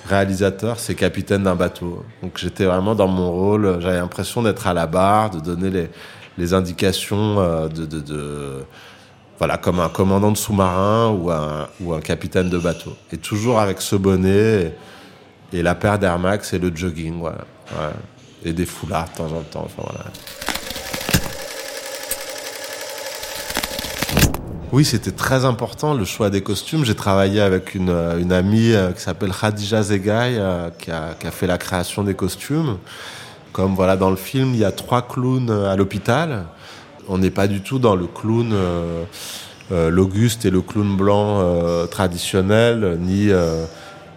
réalisateur, 0.09 0.79
c'est 0.79 0.95
capitaine 0.95 1.43
d'un 1.43 1.55
bateau. 1.55 2.05
Donc 2.23 2.39
j'étais 2.39 2.65
vraiment 2.65 2.95
dans 2.95 3.07
mon 3.09 3.31
rôle, 3.31 3.79
j'avais 3.81 3.99
l'impression 3.99 4.43
d'être 4.43 4.67
à 4.67 4.73
la 4.73 4.87
barre, 4.87 5.31
de 5.31 5.41
donner 5.41 5.71
les, 5.71 5.91
les 6.39 6.55
indications 6.55 7.37
de, 7.69 7.85
de, 7.85 8.01
de, 8.01 8.65
voilà, 9.41 9.57
comme 9.57 9.81
un 9.81 9.89
commandant 9.89 10.31
de 10.31 10.37
sous-marin 10.37 11.17
ou 11.81 11.93
un, 11.93 12.01
capitaine 12.01 12.51
de 12.51 12.59
bateau. 12.59 12.95
Et 13.11 13.17
toujours 13.17 13.59
avec 13.59 13.81
ce 13.81 13.97
bonnet 13.97 14.77
et, 15.51 15.63
la 15.63 15.75
paire 15.75 15.99
d'Air 15.99 16.19
Max 16.19 16.53
et 16.53 16.59
le 16.59 16.71
jogging. 16.75 17.23
Et 18.45 18.53
des 18.53 18.67
foulards 18.67 19.09
de 19.13 19.17
temps 19.17 19.25
en 19.35 19.43
temps. 19.43 19.65
Enfin, 19.65 19.83
voilà. 19.83 20.05
Oui, 24.73 24.85
c'était 24.85 25.11
très 25.11 25.47
important 25.47 25.95
le 25.95 26.05
choix 26.05 26.29
des 26.29 26.43
costumes. 26.43 26.85
J'ai 26.85 26.95
travaillé 26.95 27.41
avec 27.41 27.75
une, 27.75 27.91
une 28.21 28.33
amie 28.33 28.73
euh, 28.73 28.93
qui 28.93 29.01
s'appelle 29.01 29.33
Khadija 29.33 29.83
Zegay, 29.83 30.37
euh, 30.39 30.71
qui, 30.79 30.91
a, 30.91 31.15
qui 31.19 31.27
a 31.27 31.31
fait 31.31 31.47
la 31.47 31.59
création 31.59 32.05
des 32.05 32.15
costumes. 32.15 32.77
Comme 33.53 33.75
voilà, 33.75 33.97
dans 33.97 34.11
le 34.11 34.17
film, 34.17 34.51
il 34.53 34.61
y 34.61 34.65
a 34.65 34.71
trois 34.71 35.03
clowns 35.03 35.51
à 35.51 35.75
l'hôpital. 35.77 36.45
On 37.09 37.19
n'est 37.19 37.31
pas 37.31 37.47
du 37.47 37.61
tout 37.61 37.79
dans 37.79 37.97
le 37.97 38.07
clown, 38.07 38.51
euh, 38.53 39.05
euh, 39.73 39.91
l'Auguste 39.91 40.45
et 40.45 40.51
le 40.51 40.61
clown 40.61 40.97
blanc 40.97 41.41
euh, 41.41 41.87
traditionnel, 41.87 42.99
ni 43.01 43.31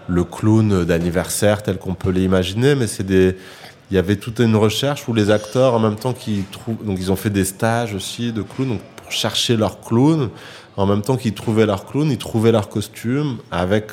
le 0.07 0.23
clown 0.23 0.83
d'anniversaire 0.83 1.63
tel 1.63 1.77
qu'on 1.77 1.93
peut 1.93 2.11
l'imaginer, 2.11 2.75
mais 2.75 2.87
c'est 2.87 3.03
des. 3.03 3.37
Il 3.91 3.95
y 3.95 3.99
avait 3.99 4.15
toute 4.15 4.39
une 4.39 4.55
recherche 4.55 5.07
où 5.07 5.13
les 5.13 5.29
acteurs, 5.29 5.75
en 5.75 5.79
même 5.79 5.95
temps 5.95 6.13
qu'ils 6.13 6.45
trouvent, 6.45 6.83
donc 6.83 6.97
ils 6.99 7.11
ont 7.11 7.15
fait 7.15 7.29
des 7.29 7.45
stages 7.45 7.93
aussi 7.93 8.31
de 8.31 8.41
clown, 8.41 8.69
donc 8.69 8.81
pour 8.95 9.11
chercher 9.11 9.55
leur 9.55 9.81
clown, 9.81 10.29
en 10.77 10.85
même 10.85 11.01
temps 11.01 11.15
qu'ils 11.15 11.33
trouvaient 11.33 11.65
leur 11.65 11.85
clown, 11.85 12.09
ils 12.09 12.17
trouvaient 12.17 12.51
leur 12.51 12.69
costume 12.69 13.37
avec 13.51 13.91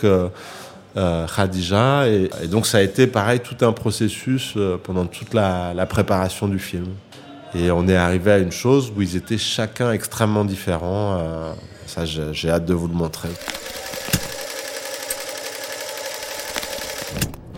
Khadija. 0.95 2.09
Et, 2.09 2.31
donc 2.47 2.67
ça 2.67 2.79
a 2.79 2.81
été 2.81 3.07
pareil, 3.07 3.41
tout 3.41 3.63
un 3.65 3.73
processus 3.73 4.57
pendant 4.85 5.05
toute 5.05 5.35
la, 5.35 5.87
préparation 5.87 6.49
du 6.49 6.59
film. 6.59 6.87
Et 7.55 7.71
on 7.71 7.89
est 7.89 7.97
arrivé 7.97 8.33
à 8.33 8.39
une 8.39 8.53
chose 8.53 8.93
où 8.97 9.03
ils 9.03 9.17
étaient 9.17 9.39
chacun 9.39 9.93
extrêmement 9.93 10.45
différents. 10.45 11.19
Euh, 11.19 11.53
ça, 11.87 12.05
j'ai 12.05 12.51
hâte 12.51 12.65
de 12.65 12.75
vous 12.75 12.87
le 12.87 12.95
montrer. 12.95 13.29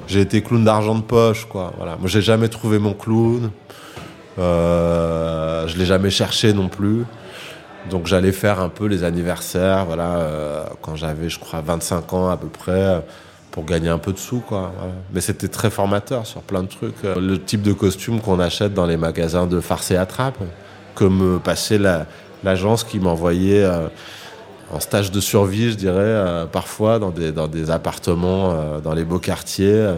J'ai 0.07 0.21
été 0.21 0.43
clown 0.43 0.65
d'argent 0.65 0.95
de 0.95 1.03
poche, 1.03 1.47
quoi. 1.47 1.73
Voilà. 1.77 1.97
Moi, 1.97 2.09
j'ai 2.09 2.23
jamais 2.23 2.49
trouvé 2.49 2.79
mon 2.79 2.95
clown. 2.95 3.51
Euh, 4.39 5.69
je 5.69 5.77
l'ai 5.77 5.87
jamais 5.87 6.11
cherché 6.11 6.53
non 6.53 6.69
plus. 6.69 7.05
Donc 7.91 8.07
j'allais 8.07 8.33
faire 8.33 8.61
un 8.61 8.69
peu 8.69 8.87
les 8.87 9.05
anniversaires, 9.05 9.85
voilà, 9.87 10.19
euh, 10.19 10.65
quand 10.83 10.95
j'avais, 10.95 11.29
je 11.29 11.39
crois, 11.39 11.61
25 11.61 12.13
ans 12.13 12.31
à 12.31 12.37
peu 12.37 12.47
près, 12.47 13.03
pour 13.53 13.65
gagner 13.65 13.91
un 13.91 13.99
peu 13.99 14.13
de 14.13 14.19
sous, 14.19 14.41
quoi. 14.41 14.73
Mais 15.13 15.21
c'était 15.21 15.49
très 15.49 15.71
formateur 15.71 16.27
sur 16.27 16.41
plein 16.41 16.63
de 16.63 16.69
trucs. 16.69 17.03
Le 17.05 17.37
type 17.37 17.63
de 17.63 17.73
costume 17.73 18.21
qu'on 18.21 18.41
achète 18.41 18.75
dans 18.75 18.87
les 18.87 18.97
magasins 18.97 19.47
de 19.47 19.61
farce 19.61 19.91
et 19.93 19.97
attrape, 19.97 20.39
comme 20.95 21.39
passer 21.45 21.79
l'agence 21.79 22.83
la, 22.83 22.91
qui 22.91 22.99
m'envoyait 22.99 23.63
euh, 23.63 23.89
en 24.73 24.81
stage 24.81 25.13
de 25.13 25.21
survie, 25.21 25.71
je 25.71 25.77
dirais, 25.77 25.99
euh, 25.99 26.47
parfois 26.47 26.99
dans 26.99 27.11
des, 27.11 27.31
dans 27.31 27.47
des 27.47 27.71
appartements, 27.71 28.53
euh, 28.53 28.81
dans 28.81 28.95
les 28.95 29.05
beaux 29.05 29.19
quartiers. 29.19 29.97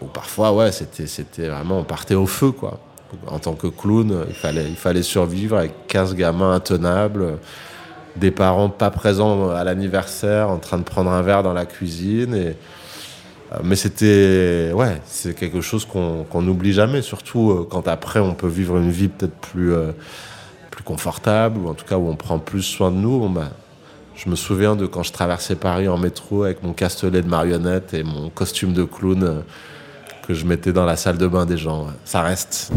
Ou 0.00 0.06
parfois, 0.06 0.52
ouais, 0.52 0.72
c'était 0.72 1.48
vraiment, 1.48 1.80
on 1.80 1.84
partait 1.84 2.14
au 2.14 2.26
feu, 2.26 2.52
quoi 2.52 2.78
en 3.26 3.38
tant 3.38 3.52
que 3.52 3.66
clown, 3.66 4.24
il 4.26 4.34
fallait, 4.34 4.64
il 4.66 4.74
fallait 4.74 5.02
survivre 5.02 5.58
avec 5.58 5.86
15 5.88 6.14
gamins 6.14 6.54
intenables, 6.54 7.38
des 8.16 8.30
parents 8.30 8.70
pas 8.70 8.90
présents 8.90 9.50
à 9.50 9.64
l'anniversaire, 9.64 10.48
en 10.48 10.56
train 10.56 10.78
de 10.78 10.82
prendre 10.82 11.10
un 11.10 11.20
verre 11.20 11.42
dans 11.42 11.52
la 11.52 11.66
cuisine. 11.66 12.34
Et... 12.34 12.56
Mais 13.62 13.76
c'était, 13.76 14.70
ouais, 14.74 15.00
c'est 15.04 15.34
quelque 15.34 15.60
chose 15.60 15.84
qu'on 15.84 16.42
n'oublie 16.42 16.72
jamais, 16.72 17.02
surtout 17.02 17.66
quand 17.70 17.86
après 17.86 18.20
on 18.20 18.34
peut 18.34 18.48
vivre 18.48 18.78
une 18.78 18.90
vie 18.90 19.08
peut-être 19.08 19.34
plus, 19.34 19.72
euh, 19.74 19.92
plus 20.70 20.82
confortable, 20.82 21.58
ou 21.58 21.68
en 21.68 21.74
tout 21.74 21.84
cas 21.84 21.96
où 21.96 22.08
on 22.08 22.16
prend 22.16 22.38
plus 22.38 22.62
soin 22.62 22.90
de 22.90 22.96
nous. 22.96 23.28
bah, 23.28 23.50
je 24.14 24.30
me 24.30 24.36
souviens 24.36 24.76
de 24.76 24.86
quand 24.86 25.02
je 25.02 25.12
traversais 25.12 25.56
Paris 25.56 25.88
en 25.88 25.98
métro 25.98 26.44
avec 26.44 26.62
mon 26.62 26.72
castelet 26.72 27.22
de 27.22 27.28
marionnette 27.28 27.92
et 27.94 28.02
mon 28.04 28.30
costume 28.30 28.72
de 28.72 28.84
clown 28.84 29.22
euh, 29.22 29.40
que 30.26 30.34
je 30.34 30.46
mettais 30.46 30.72
dans 30.72 30.84
la 30.84 30.96
salle 30.96 31.18
de 31.18 31.26
bain 31.26 31.44
des 31.44 31.58
gens. 31.58 31.88
Ça 32.04 32.22
reste. 32.22 32.70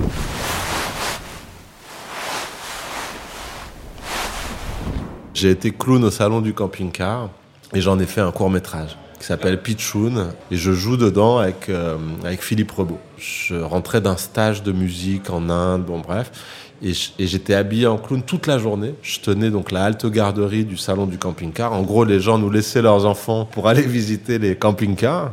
J'ai 5.33 5.51
été 5.51 5.71
clown 5.71 6.03
au 6.03 6.11
salon 6.11 6.41
du 6.41 6.53
camping-car 6.53 7.29
et 7.73 7.81
j'en 7.81 7.99
ai 7.99 8.05
fait 8.05 8.21
un 8.21 8.31
court 8.31 8.49
métrage 8.49 8.97
qui 9.25 9.29
s'appelle 9.29 9.59
Pichoun 9.59 10.27
et 10.51 10.55
je 10.55 10.71
joue 10.71 10.97
dedans 10.97 11.39
avec, 11.39 11.69
euh, 11.69 11.97
avec 12.23 12.43
Philippe 12.43 12.69
Rebaud. 12.69 12.99
Je 13.17 13.55
rentrais 13.55 13.99
d'un 13.99 14.17
stage 14.17 14.61
de 14.61 14.71
musique 14.71 15.31
en 15.31 15.49
Inde, 15.49 15.83
bon 15.83 15.97
bref, 15.97 16.31
et 16.83 16.93
j'étais 16.93 17.55
habillé 17.55 17.87
en 17.87 17.97
clown 17.97 18.21
toute 18.21 18.45
la 18.45 18.59
journée. 18.59 18.93
Je 19.01 19.19
tenais 19.21 19.49
donc 19.49 19.71
la 19.71 19.85
halte 19.85 20.05
garderie 20.05 20.63
du 20.63 20.77
salon 20.77 21.07
du 21.07 21.17
camping-car. 21.17 21.73
En 21.73 21.81
gros, 21.81 22.05
les 22.05 22.19
gens 22.19 22.37
nous 22.37 22.51
laissaient 22.51 22.83
leurs 22.83 23.07
enfants 23.07 23.45
pour 23.45 23.67
aller 23.67 23.81
visiter 23.87 24.37
les 24.37 24.55
camping-cars. 24.55 25.31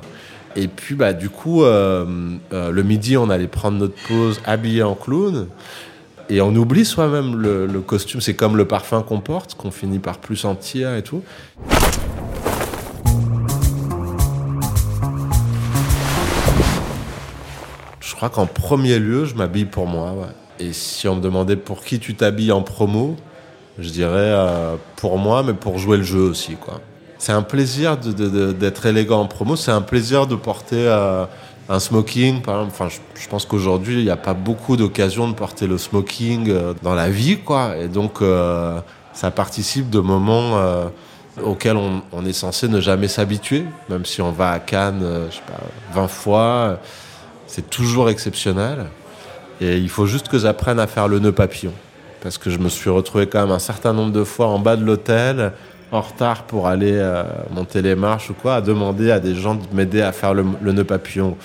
Et 0.56 0.68
puis, 0.68 0.94
bah, 0.94 1.12
du 1.12 1.28
coup, 1.28 1.62
euh, 1.62 2.06
euh, 2.54 2.70
le 2.70 2.82
midi, 2.82 3.18
on 3.18 3.28
allait 3.28 3.46
prendre 3.46 3.76
notre 3.76 4.00
pause 4.08 4.40
habillé 4.46 4.82
en 4.82 4.94
clown. 4.94 5.48
Et 6.30 6.40
on 6.40 6.54
oublie 6.56 6.86
soi-même 6.86 7.36
le, 7.36 7.66
le 7.66 7.80
costume. 7.80 8.22
C'est 8.22 8.36
comme 8.36 8.56
le 8.56 8.64
parfum 8.64 9.02
qu'on 9.02 9.20
porte, 9.20 9.54
qu'on 9.54 9.70
finit 9.70 9.98
par 9.98 10.16
plus 10.16 10.36
sentir 10.36 10.94
et 10.94 11.02
tout. 11.02 11.22
Crois 18.28 18.30
qu'en 18.30 18.46
premier 18.46 19.00
lieu, 19.00 19.24
je 19.24 19.34
m'habille 19.34 19.64
pour 19.64 19.88
moi. 19.88 20.14
Et 20.60 20.72
si 20.72 21.08
on 21.08 21.16
me 21.16 21.20
demandait 21.20 21.56
pour 21.56 21.82
qui 21.82 21.98
tu 21.98 22.14
t'habilles 22.14 22.52
en 22.52 22.62
promo, 22.62 23.16
je 23.80 23.88
dirais 23.88 24.12
euh, 24.14 24.76
pour 24.94 25.18
moi, 25.18 25.42
mais 25.42 25.54
pour 25.54 25.78
jouer 25.78 25.96
le 25.96 26.04
jeu 26.04 26.20
aussi. 26.20 26.54
quoi. 26.54 26.80
C'est 27.18 27.32
un 27.32 27.42
plaisir 27.42 27.96
d'être 27.96 28.86
élégant 28.86 29.22
en 29.22 29.26
promo, 29.26 29.56
c'est 29.56 29.72
un 29.72 29.80
plaisir 29.80 30.28
de 30.28 30.36
porter 30.36 30.86
euh, 30.86 31.24
un 31.68 31.80
smoking, 31.80 32.42
par 32.42 32.60
exemple. 32.60 32.72
Enfin, 32.72 32.96
je, 33.20 33.28
pense 33.28 33.44
qu'aujourd'hui, 33.44 33.98
il 33.98 34.04
n'y 34.04 34.10
a 34.10 34.16
pas 34.16 34.34
beaucoup 34.34 34.76
d'occasions 34.76 35.26
de 35.26 35.34
porter 35.34 35.66
le 35.66 35.76
smoking 35.76 36.48
euh, 36.48 36.74
dans 36.80 36.94
la 36.94 37.10
vie, 37.10 37.38
quoi. 37.38 37.76
Et 37.76 37.88
donc, 37.88 38.20
ça 39.14 39.30
participe 39.32 39.90
de 39.90 39.98
moments 39.98 40.62
auxquels 41.42 41.76
on, 41.76 42.02
on, 42.12 42.24
est 42.24 42.32
censé 42.32 42.68
ne 42.68 42.80
jamais 42.80 43.08
s'habituer, 43.08 43.64
même 43.88 44.04
si 44.04 44.22
on 44.22 44.30
va 44.30 44.52
à 44.52 44.60
Cannes, 44.60 45.02
je 45.28 45.34
sais 45.34 45.42
pas, 45.44 46.00
20 46.00 46.06
fois. 46.06 46.78
C'est 47.52 47.68
toujours 47.68 48.08
exceptionnel. 48.08 48.86
Et 49.60 49.76
il 49.76 49.90
faut 49.90 50.06
juste 50.06 50.28
que 50.28 50.38
j'apprenne 50.38 50.80
à 50.80 50.86
faire 50.86 51.06
le 51.06 51.18
nœud 51.18 51.32
papillon. 51.32 51.74
Parce 52.22 52.38
que 52.38 52.48
je 52.48 52.56
me 52.56 52.70
suis 52.70 52.88
retrouvé 52.88 53.26
quand 53.26 53.42
même 53.42 53.50
un 53.50 53.58
certain 53.58 53.92
nombre 53.92 54.10
de 54.10 54.24
fois 54.24 54.46
en 54.46 54.58
bas 54.58 54.74
de 54.74 54.82
l'hôtel, 54.82 55.52
en 55.90 56.00
retard 56.00 56.44
pour 56.44 56.66
aller 56.66 56.94
euh, 56.94 57.24
monter 57.50 57.82
les 57.82 57.94
marches 57.94 58.30
ou 58.30 58.34
quoi, 58.34 58.54
à 58.54 58.60
demander 58.62 59.10
à 59.10 59.20
des 59.20 59.34
gens 59.34 59.56
de 59.56 59.60
m'aider 59.74 60.00
à 60.00 60.12
faire 60.12 60.32
le, 60.32 60.44
nœud 60.62 60.84
papillon. 60.84 61.36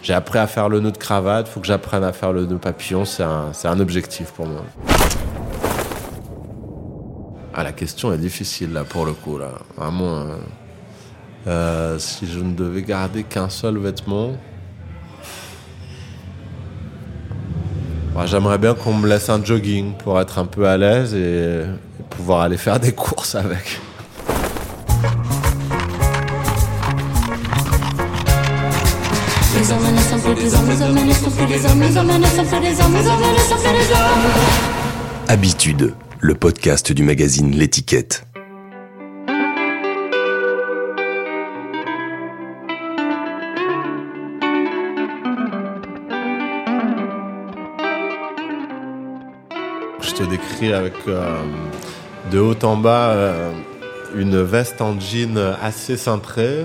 J'ai 0.00 0.14
appris 0.14 0.38
à 0.38 0.46
faire 0.46 0.68
le 0.68 0.78
nœud 0.78 0.92
de 0.92 0.96
cravate, 0.96 1.48
il 1.48 1.50
faut 1.50 1.58
que 1.58 1.66
j'apprenne 1.66 2.04
à 2.04 2.12
faire 2.12 2.32
le 2.32 2.46
nœud 2.46 2.58
papillon, 2.58 3.04
c'est 3.04 3.24
un, 3.24 3.80
objectif 3.80 4.30
pour 4.30 4.46
moi. 4.46 4.62
Ah, 7.52 7.64
la 7.64 7.72
question 7.72 8.12
est 8.12 8.18
difficile 8.18 8.72
là 8.72 8.84
pour 8.84 9.04
le 9.04 9.12
coup. 9.12 9.38
Là. 9.38 9.48
Vraiment, 9.76 10.18
euh, 10.18 10.36
euh, 11.48 11.98
si 11.98 12.28
je 12.28 12.38
ne 12.38 12.54
devais 12.54 12.82
garder 12.82 13.24
qu'un 13.24 13.48
seul 13.48 13.76
vêtement, 13.78 14.34
J'aimerais 18.26 18.58
bien 18.58 18.74
qu'on 18.74 18.94
me 18.94 19.08
laisse 19.08 19.28
un 19.28 19.42
jogging 19.42 19.94
pour 19.94 20.20
être 20.20 20.38
un 20.38 20.44
peu 20.44 20.68
à 20.68 20.76
l'aise 20.76 21.14
et, 21.14 21.62
et 21.64 22.02
pouvoir 22.10 22.42
aller 22.42 22.56
faire 22.56 22.78
des 22.78 22.92
courses 22.92 23.34
avec. 23.34 23.80
Habitude, 35.28 35.94
le 36.20 36.34
podcast 36.34 36.92
du 36.92 37.02
magazine 37.02 37.50
L'étiquette. 37.50 38.27
Je 50.08 50.14
te 50.14 50.22
décris 50.22 50.72
avec 50.72 50.94
euh, 51.06 51.36
de 52.32 52.38
haut 52.38 52.56
en 52.62 52.78
bas 52.78 53.10
euh, 53.10 53.52
une 54.16 54.40
veste 54.40 54.80
en 54.80 54.98
jean 54.98 55.36
assez 55.62 55.98
cintrée, 55.98 56.64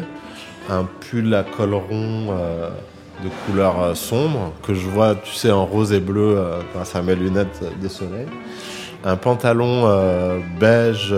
un 0.69 0.86
pull 0.86 1.34
à 1.36 1.43
col 1.43 1.73
rond 1.73 2.27
euh, 2.29 2.69
de 3.21 3.29
couleur 3.45 3.97
sombre 3.97 4.53
que 4.65 4.73
je 4.73 4.88
vois, 4.88 5.15
tu 5.15 5.34
sais, 5.34 5.51
en 5.51 5.65
rose 5.65 5.91
et 5.91 5.99
bleu 5.99 6.41
grâce 6.73 6.95
à 6.95 7.01
mes 7.01 7.15
lunettes 7.15 7.62
de 7.82 7.88
soleil. 7.89 8.27
Un 9.03 9.17
pantalon 9.17 9.91
beige 10.60 11.13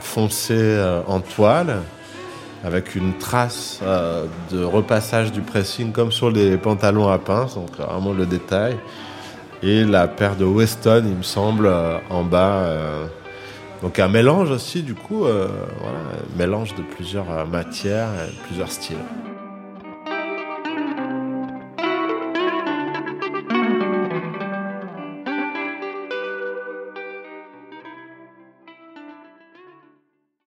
foncé 0.00 0.82
en 1.06 1.20
toile 1.20 1.82
avec 2.64 2.94
une 2.96 3.12
trace 3.18 3.80
de 4.50 4.64
repassage 4.64 5.30
du 5.30 5.42
pressing 5.42 5.92
comme 5.92 6.10
sur 6.10 6.30
les 6.30 6.56
pantalons 6.56 7.08
à 7.08 7.18
pince, 7.18 7.54
donc 7.54 7.76
vraiment 7.76 8.12
le 8.12 8.26
détail 8.26 8.76
et 9.62 9.84
la 9.84 10.08
paire 10.08 10.36
de 10.36 10.44
Weston, 10.44 11.04
il 11.06 11.16
me 11.16 11.22
semble, 11.22 11.66
euh, 11.66 11.98
en 12.10 12.22
bas. 12.22 12.64
Euh, 12.64 13.06
donc 13.82 13.98
un 13.98 14.08
mélange 14.08 14.50
aussi, 14.50 14.82
du 14.82 14.94
coup, 14.94 15.24
euh, 15.24 15.48
voilà, 15.80 15.98
un 15.98 16.38
mélange 16.38 16.74
de 16.74 16.82
plusieurs 16.82 17.46
matières, 17.46 18.08
plusieurs 18.46 18.70
styles. 18.70 18.96